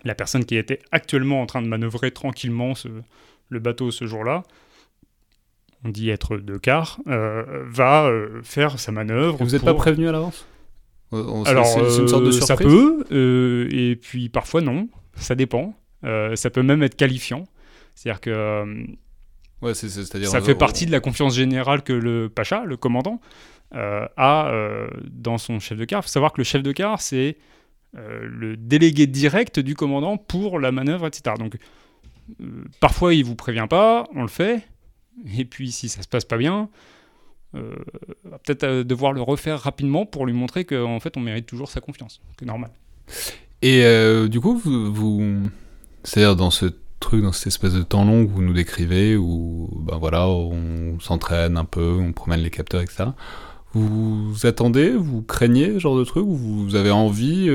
la 0.04 0.16
personne 0.16 0.46
qui 0.46 0.56
était 0.56 0.80
actuellement 0.92 1.42
en 1.42 1.46
train 1.46 1.62
de 1.62 1.68
manœuvrer 1.68 2.12
tranquillement 2.12 2.74
le 3.50 3.60
bateau 3.60 3.92
ce 3.92 4.06
jour-là, 4.06 4.44
on 5.84 5.90
dit 5.90 6.10
être 6.10 6.38
de 6.38 6.58
quart, 6.58 7.00
euh, 7.08 7.44
va 7.68 8.10
faire 8.44 8.80
sa 8.80 8.92
manœuvre. 8.92 9.38
Vous 9.44 9.52
n'êtes 9.52 9.66
pas 9.66 9.74
prévenu 9.74 10.08
à 10.08 10.12
l'avance? 10.12 10.46
Alors, 11.12 11.66
c'est 11.66 12.02
une 12.02 12.08
sorte 12.08 12.24
de 12.24 12.32
surprise. 12.32 12.48
ça 12.48 12.58
peut, 12.58 13.68
et 13.72 13.96
puis 13.96 14.30
parfois 14.30 14.62
non. 14.62 14.88
ça 15.16 15.36
dépend. 15.36 15.76
ça 16.04 16.50
peut 16.50 16.64
même 16.64 16.84
être 16.84 16.96
qualifiant. 16.96 17.46
C'est-à-dire 17.94 18.22
que 18.22 18.86
ouais, 19.62 19.74
c'est-à-dire 19.74 20.30
ça 20.30 20.42
fait 20.42 20.56
partie 20.56 20.86
de 20.86 20.92
la 20.92 21.00
confiance 21.00 21.36
générale 21.36 21.84
que 21.84 21.94
le 21.94 22.30
pacha, 22.30 22.64
le 22.66 22.78
commandant, 22.78 23.20
a 23.72 24.88
dans 25.12 25.38
son 25.38 25.60
chef 25.60 25.78
de 25.78 25.86
car. 25.86 26.00
Il 26.00 26.04
faut 26.04 26.10
savoir 26.10 26.32
que 26.34 26.40
le 26.40 26.44
chef 26.44 26.64
de 26.64 26.72
car, 26.72 27.02
c'est 27.02 27.38
le 27.94 28.56
délégué 28.58 29.08
direct 29.08 29.60
du 29.60 29.76
commandant 29.76 30.18
pour 30.18 30.60
la 30.60 30.72
manœuvre, 30.72 31.08
etc. 31.08 31.36
Donc 31.38 31.58
parfois 32.80 33.14
il 33.14 33.24
vous 33.24 33.36
prévient 33.36 33.68
pas, 33.70 34.08
on 34.16 34.22
le 34.22 34.28
fait, 34.28 34.68
et 35.38 35.46
puis 35.46 35.72
si 35.72 35.90
ça 35.90 36.02
se 36.02 36.08
passe 36.08 36.26
pas 36.26 36.38
bien, 36.38 36.70
euh, 37.56 37.74
peut-être 38.44 38.64
euh, 38.64 38.84
devoir 38.84 39.14
le 39.14 39.22
refaire 39.22 39.60
rapidement 39.60 40.06
pour 40.06 40.26
lui 40.26 40.34
montrer 40.34 40.66
qu'en 40.66 41.00
fait 41.00 41.16
on 41.18 41.22
mérite 41.22 41.46
toujours 41.46 41.70
sa 41.70 41.82
confiance, 41.82 42.22
c'est 42.40 42.46
normal. 42.46 42.72
Et 43.62 43.84
euh, 43.86 44.28
du 44.28 44.40
coup, 44.40 44.58
vous, 44.58 45.44
c'est-à-dire 46.04 46.36
dans 46.36 46.52
ce 46.52 46.66
truc, 47.00 47.22
dans 47.22 47.32
cette 47.32 47.48
espèce 47.48 47.74
de 47.74 47.84
temps 47.84 48.04
long 48.04 48.26
que 48.26 48.32
vous 48.32 48.42
nous 48.42 48.54
décrivez, 48.54 49.16
où 49.16 49.70
ben 49.82 49.98
voilà, 49.98 50.28
on 50.28 51.00
s'entraîne 51.00 51.58
un 51.58 51.66
peu, 51.66 51.98
on 52.00 52.12
promène 52.12 52.42
les 52.42 52.50
capteurs, 52.50 52.82
etc. 52.82 53.06
Vous 53.76 54.46
attendez, 54.46 54.92
vous 54.92 55.22
craignez 55.22 55.74
ce 55.74 55.80
genre 55.80 55.98
de 55.98 56.06
truc, 56.06 56.26
ou 56.26 56.36
vous 56.36 56.76
avez 56.76 56.92
envie, 56.92 57.50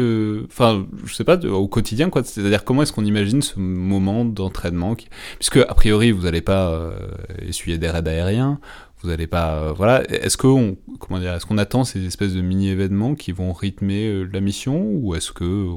enfin, 0.44 0.86
je 1.04 1.14
sais 1.14 1.24
pas, 1.24 1.38
au 1.46 1.66
quotidien, 1.66 2.10
quoi. 2.10 2.22
C'est-à-dire 2.22 2.62
comment 2.62 2.82
est-ce 2.82 2.92
qu'on 2.92 3.06
imagine 3.06 3.40
ce 3.40 3.58
moment 3.58 4.26
d'entraînement, 4.26 4.94
puisque 5.38 5.56
a 5.56 5.74
priori 5.74 6.12
vous 6.12 6.22
n'allez 6.22 6.42
pas 6.42 6.92
essuyer 7.40 7.78
des 7.78 7.88
raids 7.88 8.06
aériens, 8.06 8.60
vous 9.02 9.08
n'allez 9.08 9.26
pas 9.26 9.54
euh, 9.54 9.72
voilà 9.72 10.02
est-ce 10.10 10.36
qu'on 10.36 10.76
comment 10.98 11.20
dire 11.20 11.34
est-ce 11.34 11.46
qu'on 11.46 11.58
attend 11.58 11.84
ces 11.84 12.04
espèces 12.04 12.34
de 12.34 12.40
mini 12.40 12.68
événements 12.68 13.14
qui 13.14 13.32
vont 13.32 13.52
rythmer 13.52 14.06
euh, 14.06 14.24
la 14.24 14.40
mission 14.40 14.90
ou 14.92 15.14
est-ce 15.14 15.32
que 15.32 15.68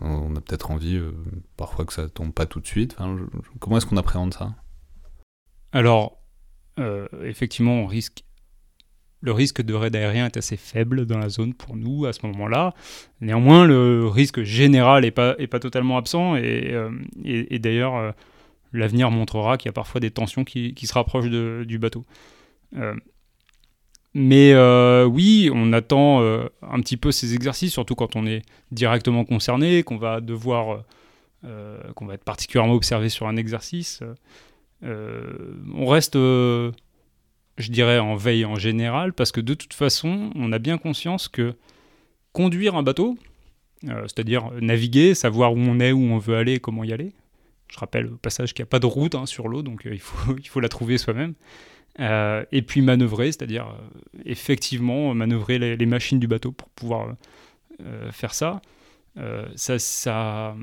on, 0.00 0.34
a 0.34 0.40
peut-être 0.40 0.70
envie 0.70 0.96
euh, 0.96 1.12
parfois 1.56 1.84
que 1.84 1.92
ça 1.92 2.08
tombe 2.08 2.32
pas 2.32 2.46
tout 2.46 2.60
de 2.60 2.66
suite 2.66 2.96
comment 3.58 3.76
est-ce 3.76 3.86
qu'on 3.86 3.98
appréhende 3.98 4.34
ça? 4.34 4.54
Alors 5.72 6.18
effectivement 7.22 7.74
on 7.74 7.86
risque 7.86 8.24
le 9.20 9.32
risque 9.32 9.62
de 9.62 9.74
raid 9.74 9.94
aérien 9.94 10.26
est 10.26 10.36
assez 10.36 10.56
faible 10.56 11.06
dans 11.06 11.18
la 11.18 11.28
zone 11.28 11.54
pour 11.54 11.76
nous 11.76 12.06
à 12.06 12.12
ce 12.12 12.26
moment-là. 12.26 12.74
Néanmoins, 13.20 13.66
le 13.66 14.06
risque 14.06 14.42
général 14.42 15.02
n'est 15.02 15.10
pas, 15.10 15.34
totalement 15.60 15.98
absent 15.98 16.36
et, 16.36 16.74
et 17.24 17.58
d'ailleurs, 17.58 18.14
l'avenir 18.72 19.10
montrera 19.10 19.56
qu'il 19.56 19.68
y 19.68 19.70
a 19.70 19.72
parfois 19.72 20.00
des 20.00 20.10
tensions 20.10 20.44
qui, 20.44 20.74
se 20.82 20.92
rapprochent 20.92 21.28
du 21.28 21.78
bateau. 21.78 22.04
Euh, 22.76 22.94
mais 24.14 24.52
euh, 24.52 25.04
oui, 25.04 25.50
on 25.52 25.72
attend 25.72 26.20
euh, 26.20 26.48
un 26.62 26.80
petit 26.80 26.96
peu 26.96 27.12
ces 27.12 27.34
exercices, 27.34 27.72
surtout 27.72 27.94
quand 27.94 28.16
on 28.16 28.26
est 28.26 28.42
directement 28.72 29.24
concerné, 29.24 29.82
qu'on 29.82 29.98
va 29.98 30.20
devoir, 30.20 30.84
qu'on 31.94 32.06
va 32.06 32.14
être 32.14 32.24
particulièrement 32.24 32.74
observé 32.74 33.08
sur 33.08 33.26
un 33.26 33.36
exercice. 33.36 34.02
on 34.82 35.86
reste, 35.86 36.16
je 37.60 37.70
dirais, 37.70 37.98
en 37.98 38.16
veille 38.16 38.44
en 38.44 38.56
général, 38.56 39.12
parce 39.12 39.32
que 39.32 39.40
de 39.40 39.54
toute 39.54 39.74
façon, 39.74 40.30
on 40.34 40.52
a 40.52 40.58
bien 40.58 40.78
conscience 40.78 41.28
que 41.28 41.54
conduire 42.32 42.74
un 42.74 42.82
bateau, 42.82 43.16
c'est-à-dire 43.82 44.50
naviguer, 44.60 45.14
savoir 45.14 45.54
où 45.54 45.58
on 45.58 45.80
est, 45.80 45.92
où 45.92 46.00
on 46.00 46.18
veut 46.18 46.36
aller, 46.36 46.60
comment 46.60 46.84
y 46.84 46.92
aller, 46.92 47.12
je 47.70 47.78
rappelle 47.78 48.06
au 48.06 48.16
passage 48.16 48.52
qu'il 48.52 48.62
n'y 48.62 48.68
a 48.68 48.70
pas 48.70 48.78
de 48.78 48.86
route 48.86 49.14
hein, 49.14 49.26
sur 49.26 49.48
l'eau, 49.48 49.62
donc 49.62 49.86
euh, 49.86 49.94
il, 49.94 50.00
faut, 50.00 50.36
il 50.38 50.48
faut 50.48 50.60
la 50.60 50.68
trouver 50.68 50.98
soi-même. 50.98 51.34
Euh, 51.98 52.44
et 52.52 52.62
puis 52.62 52.82
manœuvrer, 52.82 53.26
c'est-à-dire 53.26 53.66
euh, 53.66 54.20
effectivement 54.24 55.12
manœuvrer 55.12 55.58
les, 55.58 55.86
machines 55.86 56.20
du 56.20 56.28
bateau 56.28 56.52
pour 56.52 56.68
pouvoir 56.70 57.14
faire 58.12 58.34
ça, 58.34 58.60
ça, 59.56 60.54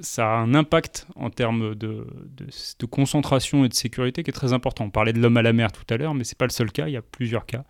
ça, 0.00 0.32
a 0.32 0.36
un 0.36 0.54
impact 0.54 1.06
en 1.16 1.30
termes 1.30 1.74
de, 1.74 2.06
de, 2.36 2.86
concentration 2.86 3.64
et 3.64 3.68
de 3.68 3.74
sécurité 3.74 4.22
qui 4.22 4.30
est 4.30 4.32
très 4.32 4.52
important. 4.52 4.84
On 4.84 4.90
parlait 4.90 5.12
de 5.12 5.20
l'homme 5.20 5.36
à 5.36 5.42
la 5.42 5.52
mer 5.52 5.72
tout 5.72 5.82
à 5.92 5.96
l'heure, 5.96 6.14
mais 6.14 6.24
ce 6.24 6.34
n'est 6.34 6.38
pas 6.38 6.46
le 6.46 6.52
seul 6.52 6.70
cas, 6.72 6.86
il 6.86 6.92
y 6.92 6.96
a 6.96 7.02
plusieurs 7.02 7.46
cas 7.46 7.64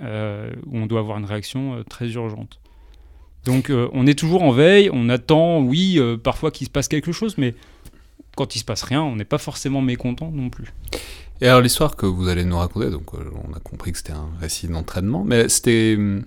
où 0.00 0.78
on 0.78 0.86
doit 0.86 1.00
avoir 1.00 1.18
une 1.18 1.24
réaction 1.24 1.82
très 1.88 2.08
urgente. 2.12 2.60
Donc 3.44 3.72
on 3.92 4.06
est 4.06 4.16
toujours 4.16 4.42
en 4.44 4.52
veille, 4.52 4.90
on 4.92 5.08
attend, 5.08 5.60
oui, 5.60 6.00
parfois 6.22 6.52
qu'il 6.52 6.66
se 6.68 6.70
passe 6.70 6.86
quelque 6.86 7.10
chose, 7.10 7.36
mais 7.36 7.54
quand 8.38 8.54
il 8.54 8.60
se 8.60 8.64
passe 8.64 8.84
rien, 8.84 9.02
on 9.02 9.16
n'est 9.16 9.24
pas 9.24 9.38
forcément 9.38 9.82
mécontent 9.82 10.30
non 10.30 10.48
plus. 10.48 10.72
Et 11.40 11.48
alors 11.48 11.60
l'histoire 11.60 11.96
que 11.96 12.06
vous 12.06 12.28
allez 12.28 12.44
nous 12.44 12.56
raconter, 12.56 12.90
donc 12.90 13.14
euh, 13.14 13.30
on 13.48 13.52
a 13.52 13.60
compris 13.60 13.92
que 13.92 13.98
c'était 13.98 14.12
un 14.12 14.28
récit 14.40 14.68
d'entraînement, 14.68 15.24
mais 15.24 15.48
c'était 15.48 15.94
hum, 15.96 16.24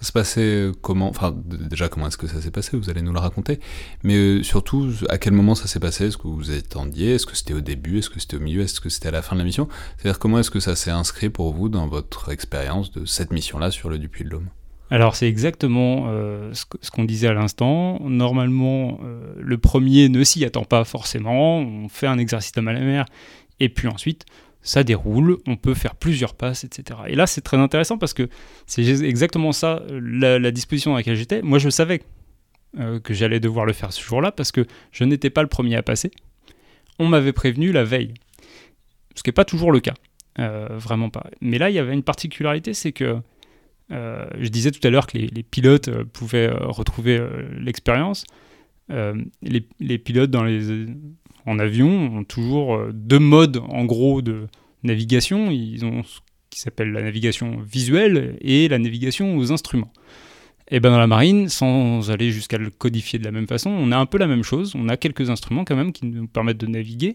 ça 0.00 0.06
se 0.06 0.12
passait 0.12 0.70
comment 0.82 1.08
Enfin 1.08 1.34
déjà 1.46 1.88
comment 1.88 2.08
est-ce 2.08 2.18
que 2.18 2.26
ça 2.26 2.40
s'est 2.40 2.50
passé 2.50 2.76
Vous 2.76 2.90
allez 2.90 3.02
nous 3.02 3.12
le 3.12 3.18
raconter, 3.18 3.60
mais 4.02 4.16
euh, 4.16 4.42
surtout 4.42 4.90
à 5.08 5.18
quel 5.18 5.32
moment 5.32 5.54
ça 5.54 5.66
s'est 5.66 5.80
passé? 5.80 6.06
Est-ce 6.06 6.16
que 6.16 6.28
vous 6.28 6.50
attendiez? 6.50 7.14
Est-ce 7.14 7.26
que 7.26 7.36
c'était 7.36 7.54
au 7.54 7.60
début? 7.60 7.98
Est-ce 7.98 8.10
que 8.10 8.20
c'était 8.20 8.36
au 8.36 8.40
milieu? 8.40 8.62
Est-ce 8.62 8.80
que 8.80 8.88
c'était 8.88 9.08
à 9.08 9.12
la 9.12 9.22
fin 9.22 9.36
de 9.36 9.40
la 9.40 9.44
mission 9.44 9.68
C'est-à-dire 9.96 10.18
comment 10.18 10.38
est-ce 10.38 10.50
que 10.50 10.60
ça 10.60 10.76
s'est 10.76 10.90
inscrit 10.90 11.30
pour 11.30 11.52
vous 11.52 11.68
dans 11.68 11.86
votre 11.86 12.30
expérience 12.30 12.90
de 12.92 13.04
cette 13.04 13.32
mission-là 13.32 13.70
sur 13.70 13.88
le 13.88 13.98
Dupuis 13.98 14.24
de 14.24 14.30
l'Homme 14.30 14.48
alors 14.88 15.16
c'est 15.16 15.26
exactement 15.26 16.04
euh, 16.06 16.52
ce 16.54 16.90
qu'on 16.92 17.04
disait 17.04 17.26
à 17.26 17.32
l'instant. 17.32 17.98
Normalement, 18.04 19.00
euh, 19.02 19.34
le 19.36 19.58
premier 19.58 20.08
ne 20.08 20.22
s'y 20.22 20.44
attend 20.44 20.62
pas 20.62 20.84
forcément. 20.84 21.58
On 21.58 21.88
fait 21.88 22.06
un 22.06 22.18
exercice 22.18 22.52
de 22.52 22.60
à 22.60 22.62
mer 22.62 23.06
et 23.58 23.68
puis 23.68 23.88
ensuite 23.88 24.26
ça 24.66 24.84
déroule. 24.84 25.38
On 25.46 25.56
peut 25.56 25.74
faire 25.74 25.94
plusieurs 25.94 26.34
passes, 26.34 26.64
etc. 26.64 27.00
Et 27.06 27.14
là 27.14 27.26
c'est 27.26 27.40
très 27.40 27.56
intéressant 27.56 27.98
parce 27.98 28.14
que 28.14 28.28
c'est 28.66 28.86
exactement 29.02 29.52
ça 29.52 29.82
la, 29.90 30.50
disposition 30.50 30.92
dans 30.92 30.96
laquelle 30.96 31.16
j'étais. 31.16 31.42
Moi 31.42 31.58
je 31.58 31.70
savais 31.70 32.02
euh, 32.78 33.00
que 33.00 33.14
j'allais 33.14 33.40
devoir 33.40 33.64
le 33.64 33.72
faire 33.72 33.92
ce 33.92 34.02
jour-là 34.02 34.32
parce 34.32 34.52
que 34.52 34.66
je 34.92 35.04
n'étais 35.04 35.30
pas 35.30 35.42
le 35.42 35.48
premier 35.48 35.76
à 35.76 35.82
passer. 35.82 36.10
On 36.98 37.06
m'avait 37.08 37.32
prévenu 37.32 37.72
la 37.72 37.84
veille, 37.84 38.14
ce 39.14 39.22
qui 39.22 39.28
n'est 39.28 39.34
pas 39.34 39.44
toujours 39.44 39.70
le 39.70 39.80
cas, 39.80 39.94
vraiment 40.38 41.10
pas. 41.10 41.26
Mais 41.40 41.58
là 41.58 41.68
il 41.70 41.74
y 41.74 41.78
avait 41.78 41.92
une 41.92 42.02
particularité, 42.02 42.72
c'est 42.72 42.92
que 42.92 43.20
euh, 43.92 44.26
je 44.38 44.48
disais 44.48 44.70
tout 44.70 44.84
à 44.86 44.90
l'heure 44.90 45.06
que 45.06 45.16
les, 45.16 45.42
pilotes 45.42 45.88
euh, 45.88 46.04
pouvaient 46.04 46.48
euh, 46.48 46.66
retrouver 46.66 47.24
l'expérience. 47.58 48.24
Les, 48.88 49.98
pilotes 49.98 50.30
dans 50.30 50.44
les, 50.44 50.86
en 51.46 51.58
avion 51.58 52.18
ont 52.18 52.24
toujours 52.24 52.80
deux 52.92 53.18
modes 53.18 53.62
en 53.68 53.84
gros 53.84 54.22
de 54.22 54.46
navigation. 54.82 55.50
Ils 55.50 55.84
ont 55.84 56.02
ce 56.02 56.20
qui 56.50 56.60
s'appelle 56.60 56.92
la 56.92 57.02
navigation 57.02 57.58
visuelle 57.60 58.36
et 58.40 58.68
la 58.68 58.78
navigation 58.78 59.36
aux 59.36 59.52
instruments. 59.52 59.92
Et 60.68 60.80
ben 60.80 60.90
dans 60.90 60.98
la 60.98 61.06
marine, 61.06 61.48
sans 61.48 62.10
aller 62.10 62.32
jusqu'à 62.32 62.58
le 62.58 62.70
codifier 62.70 63.18
de 63.18 63.24
la 63.24 63.30
même 63.30 63.46
façon, 63.46 63.70
on 63.70 63.92
a 63.92 63.96
un 63.96 64.06
peu 64.06 64.18
la 64.18 64.26
même 64.26 64.42
chose. 64.42 64.74
On 64.74 64.88
a 64.88 64.96
quelques 64.96 65.30
instruments 65.30 65.64
quand 65.64 65.76
même 65.76 65.92
qui 65.92 66.06
nous 66.06 66.26
permettent 66.26 66.58
de 66.58 66.66
naviguer, 66.66 67.14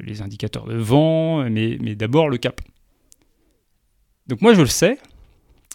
les 0.00 0.20
indicateurs 0.20 0.66
de 0.66 0.74
vent, 0.74 1.48
mais, 1.48 1.94
d'abord 1.94 2.28
le 2.28 2.38
cap. 2.38 2.60
Donc 4.26 4.42
moi 4.42 4.52
je 4.52 4.60
le 4.60 4.66
sais, 4.66 4.98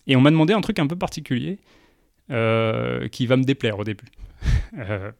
et 0.07 0.15
on 0.15 0.21
m'a 0.21 0.31
demandé 0.31 0.53
un 0.53 0.61
truc 0.61 0.79
un 0.79 0.87
peu 0.87 0.95
particulier 0.95 1.59
euh, 2.31 3.07
qui 3.09 3.25
va 3.25 3.37
me 3.37 3.43
déplaire 3.43 3.79
au 3.79 3.83
début. 3.83 4.07
Euh, 4.75 5.11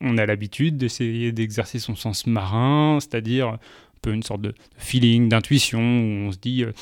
on 0.00 0.18
a 0.18 0.26
l'habitude 0.26 0.76
d'essayer 0.76 1.32
d'exercer 1.32 1.78
son 1.78 1.94
sens 1.94 2.26
marin, 2.26 2.98
c'est-à-dire 3.00 3.48
un 3.48 3.58
peu 4.02 4.12
une 4.12 4.22
sorte 4.22 4.42
de 4.42 4.54
feeling, 4.76 5.28
d'intuition, 5.28 5.80
où 5.80 6.28
on 6.28 6.32
se 6.32 6.38
dit, 6.38 6.64
euh, 6.64 6.72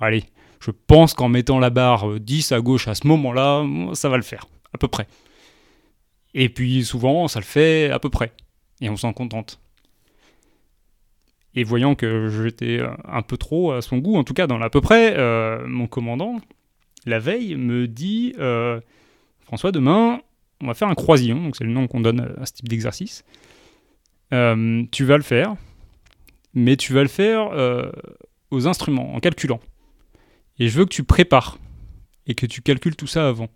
allez, 0.00 0.24
je 0.60 0.70
pense 0.70 1.14
qu'en 1.14 1.28
mettant 1.28 1.58
la 1.58 1.70
barre 1.70 2.18
10 2.18 2.52
à 2.52 2.60
gauche 2.60 2.88
à 2.88 2.94
ce 2.94 3.06
moment-là, 3.06 3.64
ça 3.94 4.08
va 4.08 4.16
le 4.16 4.22
faire, 4.22 4.46
à 4.72 4.78
peu 4.78 4.88
près. 4.88 5.06
Et 6.32 6.48
puis 6.48 6.84
souvent, 6.84 7.28
ça 7.28 7.38
le 7.38 7.44
fait 7.44 7.90
à 7.90 7.98
peu 7.98 8.10
près, 8.10 8.32
et 8.80 8.88
on 8.88 8.96
s'en 8.96 9.12
contente. 9.12 9.60
Et 11.56 11.62
voyant 11.62 11.94
que 11.94 12.28
j'étais 12.28 12.80
un 13.04 13.22
peu 13.22 13.36
trop 13.36 13.72
à 13.72 13.82
son 13.82 13.98
goût, 13.98 14.16
en 14.16 14.24
tout 14.24 14.34
cas 14.34 14.48
dans 14.48 14.58
l'à 14.58 14.70
peu 14.70 14.80
près, 14.80 15.16
mon 15.66 15.86
commandant, 15.86 16.40
la 17.06 17.18
veille, 17.18 17.56
me 17.56 17.86
dit 17.86 18.34
euh, 18.38 18.80
François, 19.42 19.72
demain, 19.72 20.20
on 20.64 20.68
va 20.68 20.74
faire 20.74 20.88
un 20.88 20.94
croisillon, 20.94 21.42
donc 21.42 21.56
c'est 21.56 21.64
le 21.64 21.72
nom 21.72 21.86
qu'on 21.86 22.00
donne 22.00 22.34
à 22.40 22.46
ce 22.46 22.54
type 22.54 22.68
d'exercice. 22.68 23.24
Euh, 24.32 24.82
tu 24.90 25.04
vas 25.04 25.16
le 25.16 25.22
faire, 25.22 25.54
mais 26.54 26.76
tu 26.76 26.92
vas 26.92 27.02
le 27.02 27.08
faire 27.08 27.50
euh, 27.52 27.90
aux 28.50 28.66
instruments, 28.66 29.14
en 29.14 29.20
calculant. 29.20 29.60
Et 30.58 30.68
je 30.68 30.78
veux 30.78 30.84
que 30.84 30.94
tu 30.94 31.04
prépares 31.04 31.58
et 32.26 32.34
que 32.34 32.46
tu 32.46 32.62
calcules 32.62 32.96
tout 32.96 33.06
ça 33.06 33.28
avant. 33.28 33.48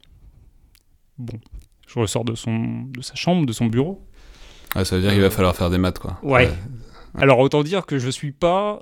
Bon, 1.16 1.40
je 1.86 1.98
ressors 1.98 2.24
de, 2.24 2.34
son, 2.34 2.84
de 2.84 3.00
sa 3.00 3.14
chambre, 3.14 3.46
de 3.46 3.52
son 3.52 3.66
bureau. 3.66 4.04
Ah, 4.74 4.84
ça 4.84 4.96
veut 4.96 5.02
dire 5.02 5.12
qu'il 5.12 5.22
va 5.22 5.30
falloir 5.30 5.56
faire 5.56 5.70
des 5.70 5.78
maths, 5.78 5.98
quoi. 5.98 6.18
Ouais. 6.22 6.50
Alors 7.14 7.38
autant 7.38 7.62
dire 7.62 7.86
que 7.86 7.98
je 7.98 8.10
suis 8.10 8.32
pas 8.32 8.78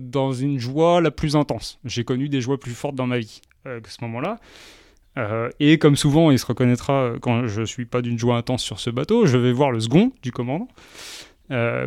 dans 0.00 0.32
une 0.32 0.58
joie 0.58 1.00
la 1.00 1.10
plus 1.10 1.36
intense. 1.36 1.78
J'ai 1.84 2.04
connu 2.04 2.28
des 2.28 2.40
joies 2.40 2.58
plus 2.58 2.74
fortes 2.74 2.96
dans 2.96 3.06
ma 3.06 3.18
vie. 3.18 3.40
Euh, 3.66 3.80
à 3.82 3.88
ce 3.88 3.96
moment-là. 4.02 4.38
Euh, 5.16 5.48
et 5.60 5.78
comme 5.78 5.96
souvent, 5.96 6.30
il 6.30 6.38
se 6.38 6.46
reconnaîtra 6.46 6.92
euh, 6.92 7.18
quand 7.20 7.46
je 7.46 7.62
suis 7.62 7.84
pas 7.84 8.02
d'une 8.02 8.18
joie 8.18 8.36
intense 8.36 8.62
sur 8.62 8.80
ce 8.80 8.90
bateau, 8.90 9.26
je 9.26 9.38
vais 9.38 9.52
voir 9.52 9.70
le 9.70 9.80
second 9.80 10.12
du 10.22 10.32
commandant 10.32 10.68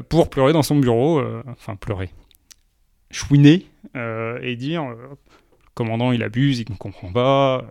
pour 0.07 0.29
pleurer 0.29 0.53
dans 0.53 0.61
son 0.61 0.75
bureau, 0.75 1.19
enfin 1.47 1.75
pleurer, 1.75 2.11
chouiner 3.09 3.65
et 3.95 4.55
dire 4.55 4.87
le 4.87 5.17
commandant 5.73 6.11
il 6.11 6.21
abuse, 6.21 6.59
il 6.59 6.71
ne 6.71 6.77
comprend 6.77 7.11
pas. 7.11 7.65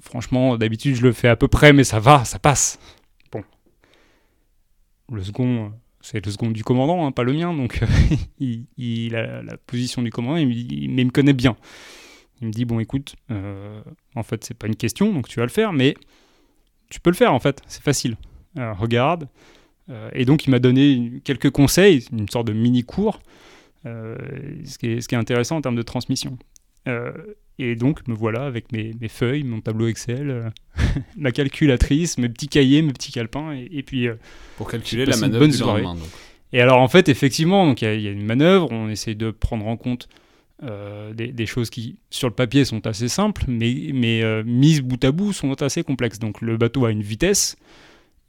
Franchement, 0.00 0.56
d'habitude 0.56 0.94
je 0.94 1.02
le 1.02 1.12
fais 1.12 1.28
à 1.28 1.34
peu 1.34 1.48
près, 1.48 1.72
mais 1.72 1.82
ça 1.82 1.98
va, 1.98 2.24
ça 2.24 2.38
passe. 2.38 2.78
le 5.12 5.22
second, 5.22 5.72
c'est 6.00 6.24
le 6.24 6.30
second 6.30 6.50
du 6.50 6.62
commandant, 6.62 7.04
hein, 7.04 7.10
pas 7.10 7.24
le 7.24 7.32
mien, 7.32 7.52
donc 7.52 7.80
il, 8.38 9.16
a 9.16 9.42
la 9.42 9.56
position 9.56 10.00
du 10.00 10.10
commandant, 10.10 10.36
mais 10.36 10.44
il 10.44 10.94
me 10.94 11.10
connaît 11.10 11.32
bien. 11.32 11.56
Il 12.40 12.48
me 12.48 12.52
dit 12.52 12.64
bon 12.64 12.80
écoute, 12.80 13.16
euh, 13.30 13.80
en 14.14 14.22
fait 14.22 14.44
c'est 14.44 14.54
pas 14.54 14.66
une 14.66 14.76
question, 14.76 15.12
donc 15.12 15.28
tu 15.28 15.38
vas 15.38 15.46
le 15.46 15.50
faire, 15.50 15.72
mais 15.72 15.94
tu 16.90 17.00
peux 17.00 17.10
le 17.10 17.16
faire 17.16 17.32
en 17.32 17.40
fait, 17.40 17.62
c'est 17.66 17.82
facile. 17.82 18.16
regarde. 18.56 19.28
Euh, 19.88 20.10
et 20.12 20.24
donc 20.24 20.46
il 20.46 20.50
m'a 20.50 20.58
donné 20.58 21.20
quelques 21.24 21.50
conseils, 21.50 22.04
une 22.12 22.28
sorte 22.28 22.48
de 22.48 22.52
mini 22.52 22.82
cours, 22.82 23.20
euh, 23.86 24.16
ce, 24.64 24.78
qui 24.78 24.88
est, 24.88 25.00
ce, 25.00 25.08
qui 25.08 25.14
est, 25.14 25.18
intéressant 25.18 25.56
en 25.56 25.60
termes 25.60 25.76
de 25.76 25.82
transmission. 25.82 26.36
et 27.58 27.74
donc 27.74 28.06
me 28.06 28.14
voilà 28.14 28.44
avec 28.44 28.70
mes, 28.72 28.92
mes 29.00 29.08
feuilles, 29.08 29.44
mon 29.44 29.60
tableau 29.60 29.86
Excel, 29.86 30.52
ma 31.16 31.32
calculatrice, 31.32 32.18
mes 32.18 32.28
petits 32.28 32.48
cahiers, 32.48 32.82
mes 32.82 32.92
petits 32.92 33.12
calepins, 33.12 33.52
et, 33.52 33.82
puis 33.82 34.08
pour 34.56 34.70
calculer 34.70 35.06
la 35.06 35.16
manœuvre 35.16 35.46
du 35.46 35.58
lendemain. 35.58 35.96
Et 36.52 36.60
alors 36.60 36.80
en 36.80 36.88
fait 36.88 37.08
effectivement, 37.08 37.74
il 37.74 37.82
y, 37.82 38.02
y, 38.02 38.08
a 38.08 38.10
une 38.10 38.26
manœuvre, 38.26 38.70
on 38.72 38.88
essaie 38.88 39.14
de 39.14 39.30
prendre 39.30 39.66
en 39.66 39.76
compte 39.76 40.08
euh, 40.62 41.12
des, 41.12 41.46
choses 41.46 41.68
qui, 41.68 41.98
sur 42.08 42.28
le 42.28 42.34
papier, 42.34 42.64
sont 42.64 42.86
assez 42.86 43.08
simples, 43.08 43.44
mais, 43.46 43.90
mais 43.92 44.22
euh, 44.22 44.42
mises 44.44 44.80
bout 44.80 45.02
à 45.04 45.12
bout, 45.12 45.34
sont 45.34 45.60
assez 45.62 45.84
complexes. 45.84 46.18
Donc 46.18 46.40
le 46.40 46.56
bateau 46.56 46.86
a 46.86 46.90
une 46.90 47.02
vitesse, 47.02 47.56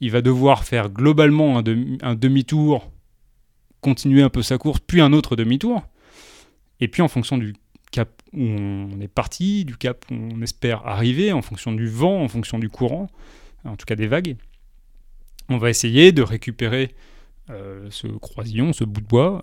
il 0.00 0.10
va 0.10 0.20
devoir 0.20 0.64
faire 0.64 0.90
globalement 0.90 1.58
un, 1.58 2.14
demi-tour, 2.14 2.90
continuer 3.80 4.22
un 4.22 4.28
peu 4.28 4.42
sa 4.42 4.58
course, 4.58 4.80
puis 4.86 5.00
un 5.00 5.14
autre 5.14 5.36
demi-tour. 5.36 5.82
Et 6.80 6.88
puis 6.88 7.00
en 7.00 7.08
fonction 7.08 7.38
du 7.38 7.54
cap 7.90 8.10
où 8.34 8.42
on 8.42 9.00
est 9.00 9.08
parti, 9.08 9.64
du 9.64 9.78
cap 9.78 10.04
où 10.10 10.14
on 10.14 10.42
espère 10.42 10.86
arriver, 10.86 11.32
en 11.32 11.40
fonction 11.40 11.72
du 11.72 11.88
vent, 11.88 12.22
en 12.22 12.28
fonction 12.28 12.58
du 12.58 12.68
courant, 12.68 13.08
en 13.64 13.76
tout 13.76 13.86
cas 13.86 13.96
des 13.96 14.06
vagues, 14.06 14.36
on 15.48 15.56
va 15.56 15.70
essayer 15.70 16.12
de 16.12 16.20
récupérer 16.20 16.94
euh, 17.48 17.88
ce 17.90 18.06
croisillon, 18.06 18.74
ce 18.74 18.84
bout 18.84 19.00
de 19.00 19.06
bois, 19.06 19.42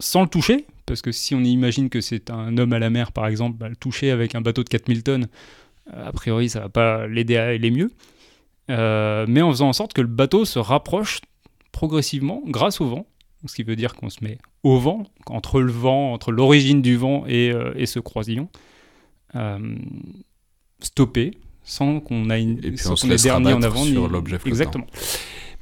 sans 0.00 0.22
le 0.22 0.28
toucher, 0.28 0.66
parce 0.86 1.02
que 1.02 1.12
si 1.12 1.34
on 1.34 1.40
imagine 1.40 1.88
que 1.88 2.00
c'est 2.00 2.30
un 2.30 2.58
homme 2.58 2.72
à 2.72 2.78
la 2.78 2.90
mer, 2.90 3.12
par 3.12 3.26
exemple, 3.28 3.56
bah, 3.56 3.68
le 3.68 3.76
toucher 3.76 4.10
avec 4.10 4.34
un 4.34 4.40
bateau 4.40 4.64
de 4.64 4.68
4000 4.68 5.02
tonnes, 5.04 5.28
euh, 5.94 6.08
a 6.08 6.12
priori, 6.12 6.48
ça 6.48 6.60
va 6.60 6.68
pas 6.68 7.06
l'aider 7.06 7.36
à 7.36 7.46
aller 7.46 7.70
mieux. 7.70 7.92
Euh, 8.70 9.24
mais 9.28 9.42
en 9.42 9.50
faisant 9.50 9.68
en 9.68 9.72
sorte 9.72 9.92
que 9.92 10.00
le 10.00 10.08
bateau 10.08 10.44
se 10.44 10.58
rapproche 10.58 11.20
progressivement 11.72 12.42
grâce 12.46 12.80
au 12.80 12.88
vent, 12.88 13.06
ce 13.46 13.54
qui 13.54 13.62
veut 13.62 13.76
dire 13.76 13.94
qu'on 13.94 14.10
se 14.10 14.22
met 14.22 14.38
au 14.62 14.78
vent, 14.78 15.04
entre 15.26 15.60
le 15.60 15.72
vent, 15.72 16.12
entre 16.12 16.32
l'origine 16.32 16.82
du 16.82 16.96
vent 16.96 17.24
et, 17.26 17.52
euh, 17.52 17.86
ce 17.86 18.00
croisillon, 18.00 18.48
stoppé, 20.80 21.38
sans 21.62 22.00
qu'on 22.00 22.30
ait 22.30 22.42
une, 22.42 22.58
et 22.64 22.72
puis 22.72 22.86
on 22.88 22.96
se 22.96 23.06
laisse 23.06 23.26
en 23.26 23.44
avant 23.44 23.84
sur 23.84 24.08
l'objet 24.08 24.38
flottant. 24.38 24.48
Exactement. 24.48 24.86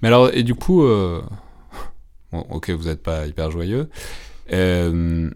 Mais 0.01 0.09
alors, 0.09 0.31
et 0.33 0.43
du 0.43 0.55
coup, 0.55 0.83
bon, 2.33 2.41
ok, 2.51 2.71
vous 2.71 2.85
n'êtes 2.85 3.03
pas 3.03 3.27
hyper 3.27 3.51
joyeux. 3.51 3.89
Euh, 4.53 5.31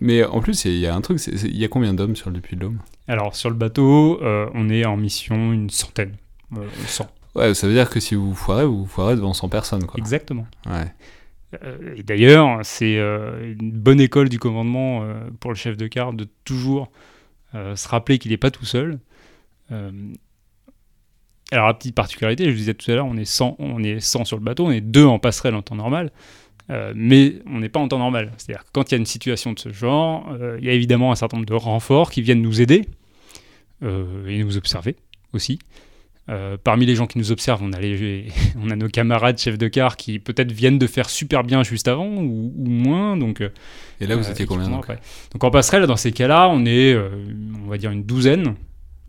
mais 0.00 0.24
en 0.24 0.40
plus, 0.40 0.64
il 0.64 0.78
y, 0.78 0.86
a 0.86 0.94
un 0.94 1.00
truc, 1.00 1.24
il 1.26 1.56
y 1.56 1.64
a 1.64 1.68
combien 1.68 1.94
d'hommes 1.94 2.16
sur 2.16 2.30
le 2.30 2.36
Depuis 2.36 2.56
de 2.56 2.62
l'Homme 2.62 2.78
Alors, 3.06 3.36
sur 3.36 3.50
le 3.50 3.56
bateau, 3.56 4.20
euh, 4.22 4.48
on 4.54 4.68
est 4.68 4.84
en 4.84 4.96
mission 4.96 5.52
une 5.52 5.70
centaine. 5.70 6.16
100. 6.86 7.04
Euh, 7.04 7.40
ouais, 7.40 7.54
ça 7.54 7.66
veut 7.66 7.72
dire 7.72 7.88
que 7.88 8.00
si 8.00 8.14
vous 8.14 8.34
foirez, 8.34 8.66
vous 8.66 8.86
foirez 8.86 9.14
devant 9.14 9.32
100 9.32 9.48
personnes. 9.48 9.86
Quoi. 9.86 9.98
Exactement. 9.98 10.46
Ouais. 10.66 10.92
et 11.96 12.02
d'ailleurs, 12.02 12.60
c'est 12.62 12.96
une 12.96 13.70
bonne 13.72 14.00
école 14.00 14.28
du 14.28 14.38
commandement 14.38 15.06
pour 15.38 15.52
le 15.52 15.56
chef 15.56 15.76
de 15.76 15.86
quart 15.86 16.12
de 16.12 16.26
toujours 16.44 16.90
se 17.52 17.88
rappeler 17.88 18.18
qu'il 18.18 18.32
n'est 18.32 18.38
pas 18.38 18.50
tout 18.50 18.64
seul. 18.64 18.98
alors, 19.70 21.66
la 21.68 21.74
petite 21.74 21.94
particularité, 21.94 22.44
je 22.46 22.50
vous 22.50 22.56
disais 22.56 22.74
tout 22.74 22.90
à 22.90 22.94
l'heure, 22.94 23.06
on, 23.06 23.16
est 23.16 23.24
100, 23.24 23.56
on 23.60 23.82
est 23.84 24.00
100 24.00 24.24
sur 24.24 24.36
le 24.36 24.42
bateau, 24.42 24.66
on 24.66 24.72
est 24.72 24.80
deux 24.80 25.04
en 25.04 25.20
passerelle 25.20 25.54
en 25.54 25.62
temps 25.62 25.76
normal. 25.76 26.10
Euh, 26.72 26.92
mais 26.96 27.34
on 27.46 27.58
n'est 27.58 27.68
pas 27.68 27.80
en 27.80 27.88
temps 27.88 27.98
normal. 27.98 28.32
C'est-à-dire 28.38 28.64
que 28.64 28.70
quand 28.72 28.90
il 28.90 28.94
y 28.94 28.96
a 28.96 28.98
une 28.98 29.06
situation 29.06 29.52
de 29.52 29.58
ce 29.58 29.72
genre, 29.72 30.26
euh, 30.32 30.56
il 30.60 30.66
y 30.66 30.70
a 30.70 30.72
évidemment 30.72 31.12
un 31.12 31.14
certain 31.14 31.36
nombre 31.36 31.48
de 31.48 31.54
renforts 31.54 32.10
qui 32.10 32.22
viennent 32.22 32.42
nous 32.42 32.60
aider 32.60 32.86
euh, 33.82 34.26
et 34.26 34.42
nous 34.42 34.56
observer 34.56 34.96
aussi. 35.34 35.58
parmi 36.64 36.86
les 36.86 36.94
gens 36.94 37.06
qui 37.06 37.18
nous 37.18 37.30
observent, 37.30 37.62
on 37.62 37.72
a, 37.72 37.78
on 38.62 38.70
a 38.70 38.76
nos 38.76 38.88
camarades 38.88 39.38
chefs 39.38 39.58
de 39.58 39.68
car 39.68 39.96
qui 39.96 40.18
peut-être 40.18 40.52
viennent 40.52 40.78
de 40.78 40.86
faire 40.86 41.10
super 41.10 41.44
bien 41.44 41.62
juste 41.62 41.88
avant 41.88 42.06
ou, 42.06 42.52
moins. 42.56 43.16
Donc, 43.18 43.42
et 44.00 44.06
là, 44.06 44.16
vous 44.16 44.30
étiez 44.30 44.46
combien 44.46 44.68
donc, 44.68 44.86
donc 44.86 45.44
en 45.44 45.50
passerelle, 45.50 45.86
dans 45.86 45.96
ces 45.96 46.12
cas-là, 46.12 46.48
on 46.48 46.64
est, 46.64 46.96
on 46.96 47.68
va 47.68 47.76
dire, 47.76 47.90
une 47.90 48.04
douzaine 48.04 48.54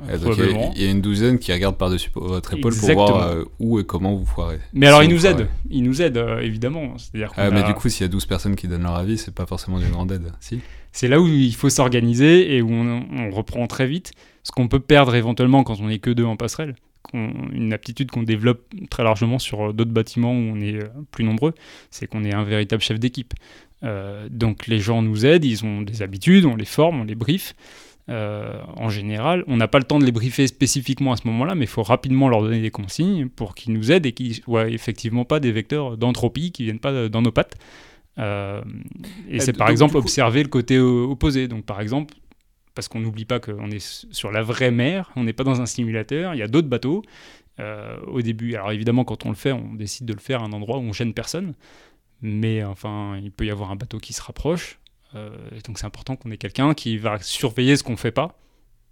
il 0.10 0.82
y, 0.82 0.88
a 0.88 0.92
une 0.92 1.02
douzaine 1.02 1.40
qui 1.40 1.52
regardent 1.52 1.78
par-dessus 1.78 2.10
votre 2.16 2.54
épaule 2.54 2.76
pour 2.76 2.92
voir 2.92 3.28
euh, 3.28 3.44
où 3.60 3.80
et 3.80 3.86
comment 3.86 4.16
vous 4.16 4.26
foirez. 4.26 4.60
Mais 4.74 4.88
alors, 4.88 5.04
ils 5.04 5.10
nous 5.10 5.26
aident. 5.26 5.48
Ils 5.70 5.84
nous 5.84 6.02
aident, 6.02 6.18
euh, 6.18 6.40
évidemment. 6.40 6.98
C'est-à-dire 6.98 7.32
ah, 7.38 7.50
Mais 7.50 7.64
du 7.64 7.74
coup, 7.74 7.90
s'il 7.90 8.04
y 8.04 8.06
a 8.06 8.10
12 8.10 8.26
personnes 8.26 8.56
qui 8.56 8.68
donnent 8.68 8.84
leur 8.84 8.96
avis, 8.96 9.18
c'est 9.18 9.34
pas 9.34 9.46
forcément 9.46 9.80
d'une 9.80 9.92
grande 9.92 10.12
aide. 10.12 10.32
Si? 10.40 10.60
C'est 10.92 11.08
là 11.08 11.20
où 11.20 11.28
il 11.28 11.56
faut 11.56 11.70
s'organiser 11.70 12.56
et 12.56 12.62
où 12.62 12.72
on, 12.72 13.30
reprend 13.32 13.66
très 13.68 13.88
vite. 13.88 14.12
Ce 14.44 14.52
qu'on 14.52 14.68
peut 14.68 14.80
perdre 14.80 15.16
éventuellement 15.16 15.64
quand 15.64 15.80
on 15.80 15.90
est 15.90 16.00
que 16.00 16.12
deux 16.12 16.26
en 16.26 16.36
passerelle. 16.36 16.76
Une 17.14 17.74
aptitude 17.74 18.12
qu'on 18.12 18.24
développe 18.24 18.64
très 18.90 19.04
largement 19.04 19.38
sur 19.38 19.70
euh, 19.70 19.74
d'autres 19.74 19.92
bâtiments 19.92 20.32
où 20.32 20.54
on 20.54 20.60
est 20.60 20.80
plus 21.12 21.24
nombreux, 21.24 21.54
c'est 21.92 22.08
qu'on 22.08 22.24
est 22.24 22.34
un 22.34 22.44
véritable 22.44 22.82
chef 22.82 23.00
d'équipe. 23.00 23.34
donc 24.30 24.68
les 24.68 24.80
gens 24.80 25.02
nous 25.02 25.26
aident, 25.26 25.44
ils 25.44 25.66
ont 25.66 25.82
des 25.82 26.02
habitudes, 26.02 26.46
on 26.46 26.56
les 26.56 26.66
forme, 26.66 27.02
on 27.02 27.04
les 27.04 27.16
briefe. 27.16 27.56
Euh, 28.10 28.62
en 28.76 28.90
général, 28.90 29.44
on 29.48 29.56
n'a 29.56 29.68
pas 29.68 29.78
le 29.78 29.86
temps 29.86 30.00
de 30.00 30.06
les 30.06 30.12
briefer 30.12 30.48
spécifiquement 30.48 31.14
à 31.14 31.18
ce 31.18 31.26
moment-là, 31.28 31.56
mais 31.56 31.66
il 31.66 31.70
faut 31.70 31.84
rapidement 31.84 32.28
leur 32.28 32.42
donner 32.42 32.62
des 32.62 32.72
consignes 32.72 33.30
pour 33.30 33.56
qu'ils 33.56 33.74
nous 33.74 33.92
aident 33.92 34.06
et 34.06 34.12
qu'ils 34.12 34.36
soient 34.36 34.68
effectivement 34.70 35.24
pas 35.24 35.40
des 35.40 35.52
vecteurs 35.52 35.98
d'entropie 35.98 36.52
qui 36.52 36.66
viennent 36.66 36.80
pas 36.80 37.08
dans 37.08 37.22
nos 37.22 37.32
pattes. 37.32 37.56
Euh, 38.20 38.62
et 39.30 39.40
c'est 39.40 39.54
par 39.54 39.70
exemple 39.70 39.98
observer 39.98 40.44
le 40.44 40.50
côté 40.50 40.80
opposé. 40.80 41.48
Donc 41.48 41.66
par 41.66 41.80
exemple, 41.80 42.14
parce 42.76 42.88
qu'on 42.88 43.00
n'oublie 43.00 43.26
pas 43.26 43.40
qu'on 43.40 43.72
est 43.72 44.06
sur 44.12 44.32
la 44.32 44.42
vraie 44.42 44.72
mer, 44.72 45.12
on 45.16 45.24
n'est 45.24 45.34
pas 45.34 45.44
dans 45.44 45.62
un 45.62 45.66
simulateur, 45.66 46.34
il 46.34 46.40
y 46.40 46.44
a 46.44 46.48
d'autres 46.48 46.68
bateaux. 46.68 47.04
Euh, 47.60 47.98
au 48.08 48.22
début, 48.22 48.56
alors 48.56 48.72
évidemment, 48.72 49.06
quand 49.06 49.26
on 49.26 49.30
le 49.30 49.36
fait, 49.36 49.52
on 49.52 49.76
décide 49.76 50.08
de 50.08 50.14
le 50.14 50.20
faire 50.20 50.42
à 50.42 50.46
un 50.46 50.54
endroit 50.54 50.78
où 50.78 50.82
on 50.82 50.94
gêne 50.94 51.14
personne. 51.14 51.54
Mais 52.22 52.64
enfin, 52.64 53.18
il 53.22 53.32
peut 53.32 53.46
y 53.46 53.52
avoir 53.52 53.72
un 53.72 53.76
bateau 53.76 54.00
qui 54.00 54.14
se 54.14 54.22
rapproche. 54.22 54.80
Euh, 55.16 55.30
donc 55.66 55.78
c'est 55.78 55.86
important 55.86 56.16
qu'on 56.16 56.32
ait 56.32 56.38
quelqu'un 56.38 56.74
qui 56.74 56.98
va 56.98 57.18
surveiller 57.22 57.76
ce 57.76 57.84
qu'on 57.84 57.94
ne 57.94 57.98
fait 57.98 58.12
pas 58.12 58.36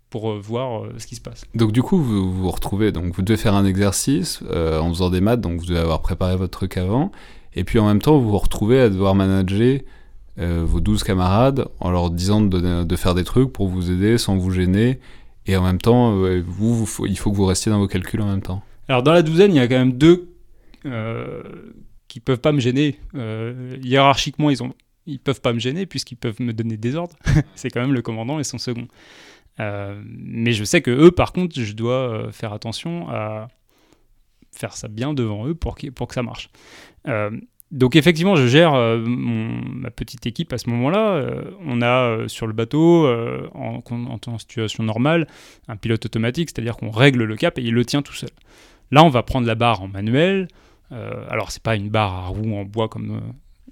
pour 0.10 0.32
euh, 0.32 0.40
voir 0.40 0.84
euh, 0.84 0.94
ce 0.98 1.08
qui 1.08 1.16
se 1.16 1.22
passe. 1.22 1.46
Donc 1.56 1.72
du 1.72 1.82
coup, 1.82 1.98
vous 1.98 2.32
vous 2.32 2.52
retrouvez, 2.52 2.92
donc 2.92 3.14
vous 3.14 3.22
devez 3.22 3.38
faire 3.38 3.56
un 3.56 3.66
exercice 3.66 4.42
en 4.44 4.90
faisant 4.90 5.10
des 5.10 5.22
maths, 5.22 5.42
donc 5.42 5.60
vous 5.60 5.66
devez 5.66 5.80
avoir 5.80 6.02
préparé 6.02 6.36
votre 6.36 6.52
truc 6.58 6.78
avant, 6.78 7.12
et 7.56 7.64
puis 7.64 7.80
en 7.80 7.88
même 7.88 8.02
temps, 8.02 8.18
vous 8.20 8.30
vous 8.30 8.38
retrouvez 8.38 8.80
à 8.82 8.90
devoir 8.90 9.16
manager 9.16 9.80
vos 10.38 10.80
12 10.80 11.04
camarades 11.04 11.68
en 11.80 11.92
leur 11.92 12.10
disant 12.10 12.42
de, 12.42 12.84
de, 12.84 12.96
faire 12.96 13.14
des 13.14 13.24
trucs 13.24 13.52
pour 13.54 13.68
vous 13.68 13.92
aider 13.92 14.18
sans 14.18 14.38
vous 14.38 14.52
gêner, 14.52 15.00
et 15.46 15.56
en 15.56 15.64
même 15.64 15.78
temps, 15.78 16.16
vous, 16.46 16.88
il 17.06 17.18
faut 17.18 17.32
que 17.32 17.36
vous 17.36 17.46
restiez 17.46 17.72
dans 17.72 17.80
vos 17.80 17.88
calculs 17.88 18.22
en 18.22 18.28
même 18.28 18.42
temps. 18.42 18.64
Alors 18.88 19.04
dans 19.04 19.14
la 19.14 19.22
douzaine, 19.22 19.52
il 19.52 19.58
y 19.58 19.60
a 19.60 19.68
quand 19.68 19.78
même 19.78 19.98
deux 19.98 20.30
qui 22.08 22.20
peuvent 22.20 22.40
pas 22.40 22.52
me 22.52 22.60
gêner. 22.60 23.00
hiérarchiquement, 23.84 24.50
ils 24.50 24.62
ont 24.64 24.74
ils 25.12 25.20
peuvent 25.20 25.42
pas 25.42 25.54
me 25.54 25.60
gêner 25.60 25.86
puisqu'ils 25.86 26.16
peuvent 26.16 26.42
me 26.42 26.54
donner 26.54 26.78
des 26.78 26.96
ordres. 26.96 27.16
c'est 27.56 27.70
quand 27.70 27.82
même 27.82 27.94
le 27.94 28.02
commandant 28.02 28.40
et 28.40 28.44
son 28.44 28.58
second. 28.58 28.88
Euh, 29.60 30.02
mais 30.06 30.54
je 30.54 30.64
sais 30.64 30.82
que 30.82 30.92
eux, 30.92 31.12
par 31.12 31.34
contre, 31.34 31.60
je 31.60 31.74
dois 31.74 31.94
euh, 31.94 32.32
faire 32.32 32.54
attention 32.54 33.10
à 33.10 33.48
faire 34.52 34.74
ça 34.74 34.88
bien 34.88 35.14
devant 35.14 35.48
eux 35.48 35.56
pour, 35.56 35.78
pour 35.96 36.08
que 36.08 36.14
ça 36.14 36.24
marche. 36.24 36.50
Euh, 37.08 37.32
donc 37.72 37.96
effectivement, 37.96 38.36
je 38.36 38.48
gère 38.48 38.74
ma 38.74 39.92
petite 39.92 40.26
équipe 40.26 40.52
à 40.52 40.58
ce 40.58 40.70
moment-là. 40.72 41.26
on 41.66 41.82
a 41.82 42.28
sur 42.28 42.46
le 42.46 42.52
bateau, 42.52 43.08
en, 43.54 43.82
en, 43.90 44.38
situation 44.40 44.84
normale, 44.84 45.26
un 45.70 45.78
pilote 45.78 46.06
automatique, 46.06 46.50
c'est-à-dire 46.50 46.76
qu'on 46.76 46.90
règle 46.90 47.24
le 47.24 47.36
cap 47.38 47.58
et 47.58 47.62
il 47.62 47.74
le 47.74 47.86
tient 47.86 48.02
tout 48.02 48.14
seul. 48.14 48.30
Là, 48.92 49.06
on 49.06 49.10
va 49.10 49.24
prendre 49.24 49.48
la 49.48 49.56
barre 49.56 49.82
en 49.82 49.88
manuel. 49.88 50.50
alors, 50.90 51.52
c'est 51.52 51.64
pas 51.64 51.78
une 51.78 51.88
barre 51.88 52.14
à 52.14 52.28
roue 52.28 52.58
en 52.58 52.66
bois 52.66 52.90
comme 52.90 53.22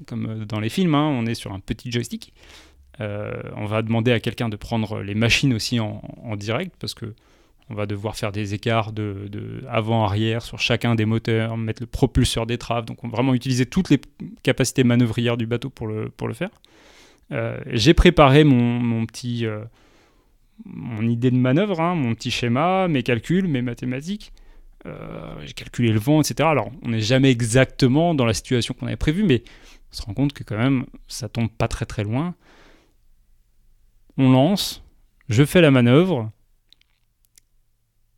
comme 0.08 0.26
euh, 0.26 0.46
dans 0.46 0.60
les 0.60 0.70
films, 0.70 0.96
hein, 0.96 1.08
on 1.08 1.26
est 1.26 1.36
sur 1.36 1.54
un 1.54 1.60
petit 1.60 1.92
joystick. 1.92 2.34
Euh, 3.02 3.42
on 3.56 3.66
va 3.66 3.82
demander 3.82 4.12
à 4.12 4.20
quelqu'un 4.20 4.50
de 4.50 4.58
prendre 4.58 5.02
les 5.02 5.16
machines 5.16 5.54
aussi 5.54 5.80
en, 5.80 6.02
direct 6.36 6.76
parce 6.80 6.94
que 6.94 7.14
on 7.70 7.76
va 7.76 7.86
devoir 7.86 8.16
faire 8.16 8.32
des 8.32 8.56
écarts 8.56 8.92
de, 8.92 9.64
avant-arrière 9.70 10.42
sur 10.42 10.58
chacun 10.58 10.96
des 10.96 11.06
moteurs, 11.06 11.56
mettre 11.56 11.84
le 11.84 11.88
propulseur 11.88 12.48
des 12.48 12.58
traves. 12.58 12.86
Donc, 12.86 13.04
on 13.04 13.08
va 13.08 13.18
vraiment 13.18 13.36
utiliser 13.36 13.68
toutes 13.68 13.92
les 13.92 14.02
capacités 14.42 14.84
manœuvrières 14.84 15.38
du 15.38 15.46
bateau 15.46 15.70
pour 15.70 15.86
le, 15.86 16.10
pour 16.10 16.28
le 16.28 16.34
faire. 16.34 16.50
Euh, 17.32 17.60
j'ai 17.68 17.94
préparé 17.94 18.44
mon, 18.44 19.06
petit, 19.06 19.46
mon 20.66 21.08
idée 21.08 21.30
de 21.30 21.38
manœuvre, 21.38 21.80
hein, 21.80 21.94
mon 21.94 22.16
petit 22.16 22.32
schéma, 22.32 22.88
mes 22.88 23.04
calculs, 23.04 23.48
mes 23.48 23.62
mathématiques. 23.62 24.34
j'ai 24.84 25.54
calculé 25.54 25.92
le 25.92 26.00
vent, 26.00 26.22
etc. 26.22 26.50
Alors, 26.50 26.72
on 26.82 26.90
n'est 26.90 27.02
jamais 27.02 27.30
exactement 27.30 28.16
dans 28.16 28.26
la 28.26 28.34
situation 28.34 28.74
qu'on 28.74 28.88
avait 28.88 28.96
prévue, 28.96 29.24
mais 29.24 29.44
on 29.92 29.96
se 29.96 30.02
rend 30.04 30.14
compte 30.14 30.34
que 30.34 30.44
quand 30.44 30.58
même, 30.58 30.86
ça 31.08 31.30
tombe 31.30 31.50
pas 31.50 31.68
très 31.68 31.86
très 31.86 32.04
loin. 32.04 32.36
On 34.18 34.32
lance, 34.32 34.84
je 35.30 35.44
fais 35.44 35.62
la 35.62 35.72
manœuvre, 35.72 36.32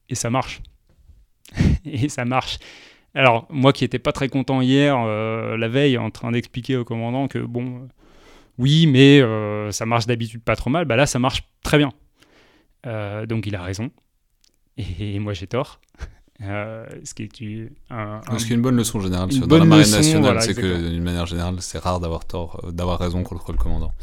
et 0.10 0.16
ça 0.16 0.30
marche. 0.30 0.62
et 1.86 2.10
ça 2.10 2.26
marche. 2.26 2.60
Alors, 3.14 3.46
moi 3.50 3.74
qui 3.74 3.84
n'étais 3.84 4.00
pas 4.00 4.12
très 4.12 4.30
content 4.30 4.62
hier, 4.62 4.98
la 4.98 5.68
veille, 5.68 5.98
en 5.98 6.12
train 6.12 6.32
d'expliquer 6.32 6.78
au 6.78 6.86
commandant 6.86 7.28
que, 7.28 7.40
bon, 7.40 7.88
oui, 8.58 8.88
mais 8.88 9.22
ça 9.72 9.86
marche 9.86 10.06
d'habitude 10.06 10.42
pas 10.44 10.56
trop 10.56 10.70
mal, 10.70 10.86
bah 10.86 10.96
là, 10.96 11.06
ça 11.06 11.20
marche 11.20 11.44
très 11.64 11.78
bien. 11.78 11.92
donc, 13.26 13.46
il 13.46 13.56
a 13.56 13.62
raison. 13.62 13.92
Et 14.78 15.20
moi, 15.20 15.34
j'ai 15.34 15.48
tort. 15.48 15.82
Euh, 16.44 16.86
ce 17.04 17.14
qui 17.14 17.24
est 17.24 17.72
un, 17.90 18.22
une 18.50 18.62
bonne 18.62 18.76
leçon 18.76 19.00
générale 19.00 19.30
dans 19.30 19.58
la 19.58 19.66
marine 19.66 19.92
nationale, 19.92 20.42
c'est 20.42 20.56
que 20.56 20.90
d'une 20.90 21.04
manière 21.04 21.26
générale, 21.26 21.56
c'est 21.60 21.78
rare 21.78 22.00
d'avoir 22.00 22.26
tort, 22.26 22.62
euh, 22.64 22.72
d'avoir 22.72 23.00
raison 23.00 23.24
contre 23.24 23.52
le 23.52 23.58
commandant. 23.58 23.94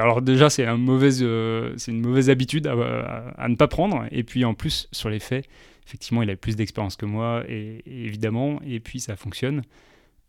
Alors 0.00 0.22
déjà, 0.22 0.50
c'est 0.50 0.66
un 0.66 0.78
euh, 0.88 1.74
c'est 1.76 1.92
une 1.92 2.00
mauvaise 2.00 2.30
habitude 2.30 2.66
à, 2.66 3.48
ne 3.48 3.54
pas 3.54 3.68
prendre. 3.68 4.04
Et 4.10 4.24
puis 4.24 4.44
en 4.44 4.54
plus, 4.54 4.88
sur 4.90 5.08
les 5.08 5.20
faits, 5.20 5.46
effectivement, 5.86 6.22
il 6.22 6.30
a 6.30 6.36
plus 6.36 6.56
d'expérience 6.56 6.96
que 6.96 7.06
moi, 7.06 7.44
et, 7.48 7.82
évidemment, 7.86 8.60
et 8.66 8.80
puis 8.80 8.98
ça 8.98 9.16
fonctionne. 9.16 9.62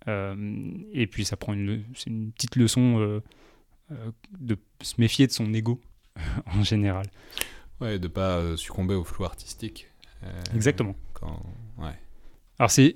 et 0.07 1.07
puis 1.07 1.25
ça 1.25 1.35
prend 1.35 1.53
une, 1.53 1.83
une 2.05 2.31
petite 2.31 2.57
leçon 2.57 3.21
de 4.39 4.57
se 4.81 4.93
méfier 4.99 5.25
de 5.25 5.31
son 5.31 5.51
ego 5.53 5.81
en 6.45 6.63
général. 6.63 7.07
Ouais, 7.81 7.97
de 7.97 8.07
pas 8.07 8.55
succomber 8.55 8.93
au 8.93 9.03
flou 9.03 9.25
artistique. 9.25 9.89
Exactement. 10.53 10.95
Alors 12.59 12.71
c'est 12.71 12.93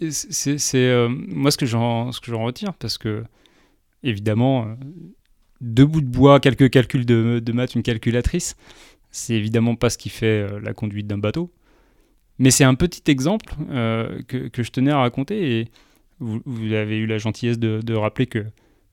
euh, 0.76 1.10
moi 1.10 1.52
ce 1.52 1.58
que 1.58 1.66
j'en 1.66 2.12
ce 2.12 2.22
que 2.22 2.32
j'en 2.32 2.44
retire 2.44 2.74
parce 2.76 2.98
que 2.98 3.24
évidemment 4.04 4.66
euh, 4.66 4.76
deux 5.62 5.86
bouts 5.86 6.02
de 6.02 6.08
bois, 6.08 6.40
quelques 6.40 6.70
calculs 6.70 7.06
de, 7.06 7.42
de 7.44 7.52
maths, 7.52 7.74
une 7.76 7.84
calculatrice, 7.84 8.56
c'est 9.10 9.34
évidemment 9.34 9.76
pas 9.76 9.90
ce 9.90 9.98
qui 9.98 10.10
fait 10.10 10.48
euh, 10.48 10.60
la 10.62 10.74
conduite 10.74 11.08
d'un 11.08 11.18
bateau. 11.18 11.52
Mais 12.40 12.52
c'est 12.52 12.64
un 12.64 12.76
petit 12.76 13.10
exemple 13.10 13.56
que, 14.28 14.48
que, 14.48 14.62
je 14.62 14.70
tenais 14.70 14.92
à 14.92 15.00
raconter 15.00 15.60
et 15.60 15.72
vous, 16.20 16.40
vous 16.46 16.72
avez 16.74 16.98
eu 16.98 17.08
la 17.08 17.18
gentillesse 17.18 17.58
de, 17.58 17.82
de 17.82 17.94
rappeler 17.96 18.28
que 18.28 18.46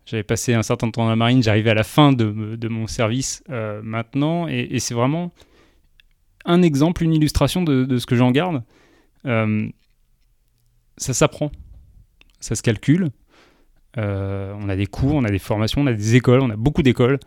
j'avais 0.06 0.22
passé 0.22 0.54
un 0.54 0.62
certain 0.62 0.90
temps 0.90 1.02
dans 1.02 1.10
la 1.10 1.16
marine, 1.16 1.42
j'arrivais 1.42 1.68
à 1.68 1.74
la 1.74 1.84
fin 1.84 2.12
de, 2.12 2.56
de 2.56 2.68
mon 2.68 2.86
service 2.86 3.44
maintenant 3.82 4.48
et, 4.48 4.66
et 4.70 4.78
c'est 4.78 4.94
vraiment 4.94 5.30
un 6.46 6.62
exemple, 6.62 7.04
une 7.04 7.12
illustration 7.12 7.62
de, 7.62 7.84
de 7.84 7.98
ce 7.98 8.06
que 8.06 8.16
j'en 8.16 8.30
garde. 8.30 8.62
Euh, 9.26 9.68
ça 10.96 11.14
s'apprend, 11.14 11.50
ça 12.40 12.54
se 12.54 12.62
calcule. 12.62 13.08
Euh, 13.96 14.54
on 14.60 14.68
a 14.68 14.76
des 14.76 14.86
cours, 14.86 15.14
on 15.14 15.24
a 15.24 15.30
des 15.30 15.38
formations, 15.38 15.82
on 15.82 15.86
a 15.86 15.92
des 15.92 16.14
écoles, 16.16 16.40
on 16.40 16.50
a 16.50 16.56
beaucoup 16.56 16.82
d'écoles. 16.82 17.18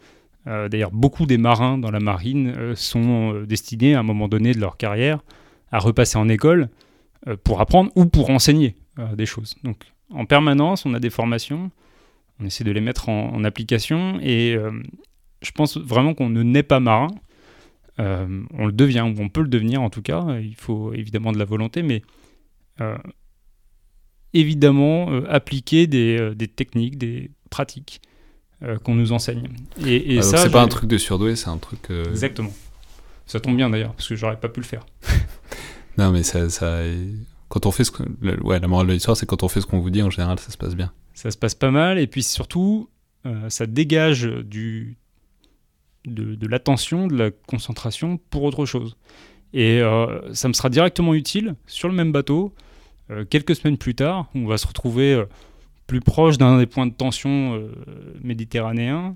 Euh, 0.48 0.70
d'ailleurs, 0.70 0.92
beaucoup 0.92 1.26
des 1.26 1.38
marins 1.38 1.78
dans 1.78 1.92
la 1.92 2.00
marine 2.00 2.76
sont 2.76 3.42
destinés 3.42 3.96
à 3.96 4.00
un 4.00 4.04
moment 4.04 4.28
donné 4.28 4.54
de 4.54 4.60
leur 4.60 4.78
carrière 4.78 5.20
à 5.72 5.80
repasser 5.80 6.18
en 6.18 6.30
école 6.30 6.70
pour 7.44 7.60
apprendre 7.60 7.92
ou 7.96 8.06
pour 8.06 8.30
enseigner 8.30 8.76
des 9.16 9.26
choses. 9.26 9.56
Donc, 9.64 9.84
en 10.10 10.26
permanence, 10.26 10.86
on 10.86 10.94
a 10.94 11.00
des 11.00 11.10
formations, 11.10 11.72
on 12.40 12.46
essaie 12.46 12.64
de 12.64 12.72
les 12.72 12.80
mettre 12.80 13.10
en, 13.10 13.34
en 13.34 13.44
application 13.44 14.18
et 14.22 14.58
je 15.42 15.52
pense 15.52 15.78
vraiment 15.78 16.14
qu'on 16.14 16.30
ne 16.30 16.44
naît 16.44 16.64
pas 16.64 16.80
marin, 16.80 17.10
euh, 18.00 18.44
on 18.54 18.66
le 18.68 18.72
devient, 18.72 19.02
ou 19.02 19.22
on 19.22 19.30
peut 19.30 19.42
le 19.42 19.48
devenir 19.48 19.82
en 19.82 19.90
tout 19.90 20.02
cas. 20.02 20.38
Il 20.40 20.56
faut 20.56 20.94
évidemment 20.94 21.32
de 21.32 21.40
la 21.40 21.46
volonté, 21.46 21.82
mais 21.82 22.04
euh, 22.82 22.98
évidemment 24.34 25.12
euh, 25.12 25.26
appliquer 25.30 25.88
des, 25.88 26.36
techniques, 26.56 26.98
des 26.98 27.32
pratiques 27.50 28.02
qu'on 28.84 28.96
nous 28.96 29.12
enseigne. 29.12 29.50
Et, 29.86 30.22
ça, 30.22 30.38
c'est 30.38 30.50
pas 30.50 30.64
un 30.64 30.68
truc 30.68 30.90
de 30.90 30.98
surdoué, 30.98 31.36
c'est 31.36 31.50
un 31.50 31.58
truc. 31.58 31.92
Exactement. 32.10 32.52
Ça 33.26 33.40
tombe 33.40 33.56
bien 33.56 33.70
d'ailleurs, 33.70 33.94
parce 33.94 34.08
que 34.08 34.16
j'aurais 34.16 34.40
pas 34.40 34.50
pu 34.50 34.62
le 34.62 34.66
faire. 34.66 34.86
non, 35.98 36.12
mais 36.12 36.24
ça, 36.24 36.50
ça, 36.50 36.80
quand 37.50 37.66
on 37.66 37.72
fait 37.72 37.84
ce 37.84 37.92
que, 37.92 38.04
ouais, 38.42 38.60
la 38.60 38.68
morale 38.68 38.88
de 38.88 38.94
l'histoire, 38.94 39.16
c'est 39.16 39.26
quand 39.26 39.44
on 39.44 39.48
fait 39.48 39.62
ce 39.62 39.68
qu'on 39.68 39.80
vous 39.80 39.90
dit, 39.90 40.02
en 40.02 40.10
général, 40.10 40.40
ça 40.40 40.50
se 40.50 40.58
passe 40.58 40.76
bien. 40.76 40.92
Ça 41.14 41.30
se 41.30 41.38
passe 41.38 41.54
pas 41.54 41.72
mal, 41.72 42.00
et 42.00 42.08
puis 42.08 42.24
surtout, 42.24 42.90
ça 43.50 43.68
dégage 43.68 44.24
du 44.24 44.98
de, 46.08 46.48
l'attention, 46.48 47.08
de 47.08 47.16
la 47.16 47.32
concentration 47.32 48.18
pour 48.30 48.44
autre 48.44 48.66
chose. 48.66 48.98
Et 49.54 49.82
euh, 49.82 50.34
ça 50.34 50.48
me 50.48 50.54
sera 50.54 50.70
directement 50.70 51.14
utile 51.14 51.56
sur 51.68 51.88
le 51.88 51.94
même 51.94 52.12
bateau, 52.12 52.54
euh, 53.10 53.26
quelques 53.26 53.56
semaines 53.56 53.78
plus 53.78 53.96
tard, 53.96 54.28
on 54.36 54.46
va 54.46 54.58
se 54.58 54.68
retrouver 54.68 55.14
euh, 55.14 55.26
plus 55.86 56.02
proche 56.02 56.38
d'un 56.38 56.58
des 56.58 56.66
points 56.66 56.86
de 56.86 56.94
tension 56.94 57.62
méditerranéens, 58.22 59.16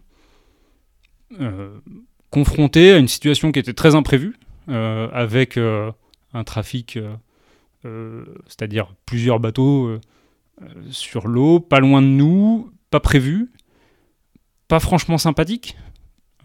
confronté 2.30 2.94
à 2.94 2.98
une 2.98 3.10
situation 3.10 3.52
qui 3.52 3.60
était 3.60 3.74
très 3.74 3.94
imprévue, 3.94 4.38
avec 4.70 5.58
un 5.58 6.44
trafic, 6.46 6.98
c'est-à-dire 7.84 8.96
plusieurs 9.06 9.42
bateaux 9.42 9.98
sur 10.92 11.28
l'eau, 11.28 11.60
pas 11.60 11.82
loin 11.82 12.02
de 12.02 12.08
nous, 12.08 12.72
pas 12.90 13.02
prévu, 13.02 13.52
pas 14.70 14.80
franchement 14.80 15.18
sympathique, 15.18 15.76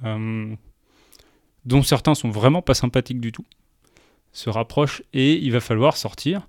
dont 0.02 1.82
certains 1.82 2.14
sont 2.14 2.30
vraiment 2.30 2.62
pas 2.62 2.74
sympathiques 2.74 3.20
du 3.20 3.32
tout, 3.32 3.44
se 4.32 4.50
rapprochent 4.50 5.02
et 5.12 5.34
il 5.34 5.52
va 5.52 5.60
falloir 5.60 5.96
sortir 5.96 6.48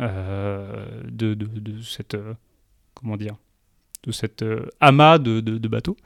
euh, 0.00 1.02
de, 1.04 1.36
cette 1.82 2.14
euh, 2.14 2.34
comment 2.94 3.16
dire 3.16 3.36
de 4.04 4.10
cette 4.10 4.44
amas 4.80 5.18
de, 5.18 5.68
bateaux. 5.68 5.96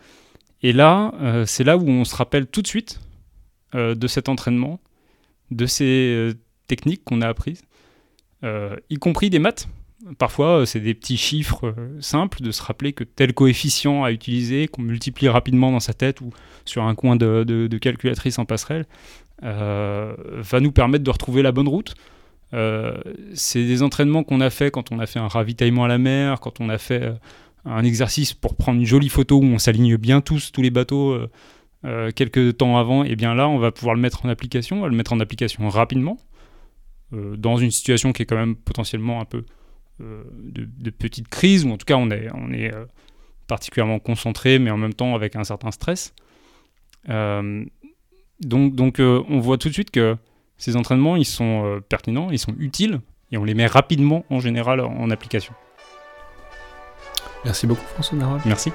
Et 0.63 0.73
là, 0.75 1.15
c'est 1.47 1.65
là 1.65 1.79
où 1.79 1.89
on 1.89 2.05
se 2.05 2.15
rappelle 2.15 2.47
tout 2.47 2.61
de 2.61 2.67
suite 2.67 3.01
de 3.73 4.07
cet 4.07 4.29
entraînement, 4.29 4.81
de 5.51 5.65
ces 5.65 6.33
techniques 6.67 7.05
qu'on 7.05 7.23
a 7.23 7.29
apprises, 7.29 7.63
y 8.43 8.97
compris 8.97 9.31
des 9.31 9.39
maths, 9.39 9.67
Parfois, 10.19 10.61
euh, 10.61 10.65
c'est 10.67 10.81
des 10.81 10.95
petits 10.95 11.17
chiffres 11.17 11.75
euh, 11.77 12.01
simples 12.01 12.41
de 12.43 12.51
se 12.53 12.63
rappeler 12.63 12.93
que 12.93 13.03
tel 13.03 13.35
coefficient 13.35 14.05
à 14.05 14.13
utiliser, 14.13 14.69
qu'on 14.69 14.83
multiplie 14.83 15.29
rapidement 15.29 15.73
dans 15.73 15.81
sa 15.81 15.95
tête 15.95 16.21
ou 16.21 16.31
sur 16.65 16.85
un 16.85 16.95
coin 16.95 17.17
de, 17.17 17.79
calculatrice 17.81 18.39
en 18.39 18.45
passerelle, 18.45 18.87
euh, 19.43 20.15
va 20.29 20.61
nous 20.61 20.71
permettre 20.71 21.03
de 21.03 21.11
retrouver 21.11 21.43
la 21.43 21.53
bonne 21.53 21.69
route. 21.69 21.95
c'est 23.35 23.65
des 23.65 23.83
entraînements 23.83 24.23
qu'on 24.23 24.41
a 24.41 24.51
fait 24.51 24.71
quand 24.71 24.93
on 24.93 24.99
a 25.01 25.07
fait 25.07 25.19
un 25.19 25.29
ravitaillement 25.29 25.85
à 25.85 25.89
la 25.89 25.99
mer, 25.99 26.41
quand 26.41 26.61
on 26.61 26.69
a 26.69 26.79
fait 26.79 27.13
un 27.65 27.85
exercice 27.85 28.33
pour 28.33 28.55
prendre 28.55 28.79
une 28.79 28.87
jolie 28.87 29.09
photo 29.09 29.39
où 29.39 29.45
on 29.45 29.59
s'aligne 29.59 29.97
bien 29.97 30.21
tous, 30.21 30.53
tous 30.53 30.63
les 30.63 30.71
bateaux, 30.71 31.19
quelques 32.15 32.57
temps 32.57 32.79
avant. 32.79 33.05
Et 33.05 33.17
bien 33.17 33.35
là, 33.35 33.49
on 33.49 33.59
va 33.59 33.73
pouvoir 33.73 33.95
le 33.95 34.01
mettre 34.01 34.25
en 34.25 34.29
application, 34.29 34.79
on 34.79 34.83
va 34.83 34.89
le 34.89 34.97
mettre 34.97 35.13
en 35.13 35.21
application 35.21 35.69
rapidement, 35.69 36.17
dans 37.13 37.59
une 37.59 37.71
situation 37.71 38.13
qui 38.13 38.23
est 38.23 38.27
quand 38.27 38.37
même 38.37 38.57
potentiellement 38.57 39.21
un 39.21 39.27
peu 39.27 39.45
euh, 40.01 40.25
de, 40.33 40.91
petites 40.91 41.29
crises, 41.29 41.65
ou 41.65 41.71
en 41.71 41.77
tout 41.77 41.87
cas 41.87 41.97
on 41.97 42.11
est, 42.11 42.29
on 42.35 42.53
est 42.53 42.73
euh, 42.75 42.85
particulièrement 43.47 43.99
concentré, 43.99 44.59
mais 44.59 44.71
en 44.71 44.77
même 44.77 44.95
temps 44.95 45.15
avec 45.15 45.37
un 45.37 45.45
certain 45.45 45.71
stress. 45.71 46.15
Euh, 47.09 47.65
donc 48.41 48.75
donc 48.75 48.97
on 48.99 49.41
voit 49.41 49.57
tout 49.57 49.69
de 49.69 49.73
suite 49.73 49.91
que 49.91 50.17
ces 50.59 50.77
entraînements, 50.77 51.17
ils 51.17 51.25
sont 51.25 51.81
pertinents, 51.89 52.31
ils 52.31 52.39
sont 52.39 52.55
utiles, 52.59 53.01
et 53.33 53.39
on 53.39 53.45
les 53.45 53.55
met 53.55 53.67
rapidement 53.67 54.25
en 54.29 54.41
général 54.41 54.81
en 54.81 55.11
application. 55.11 55.55
Merci 57.45 57.67
beaucoup 57.67 57.87
François 57.87 58.19
Narol. 58.19 58.41
Merci. 58.45 58.73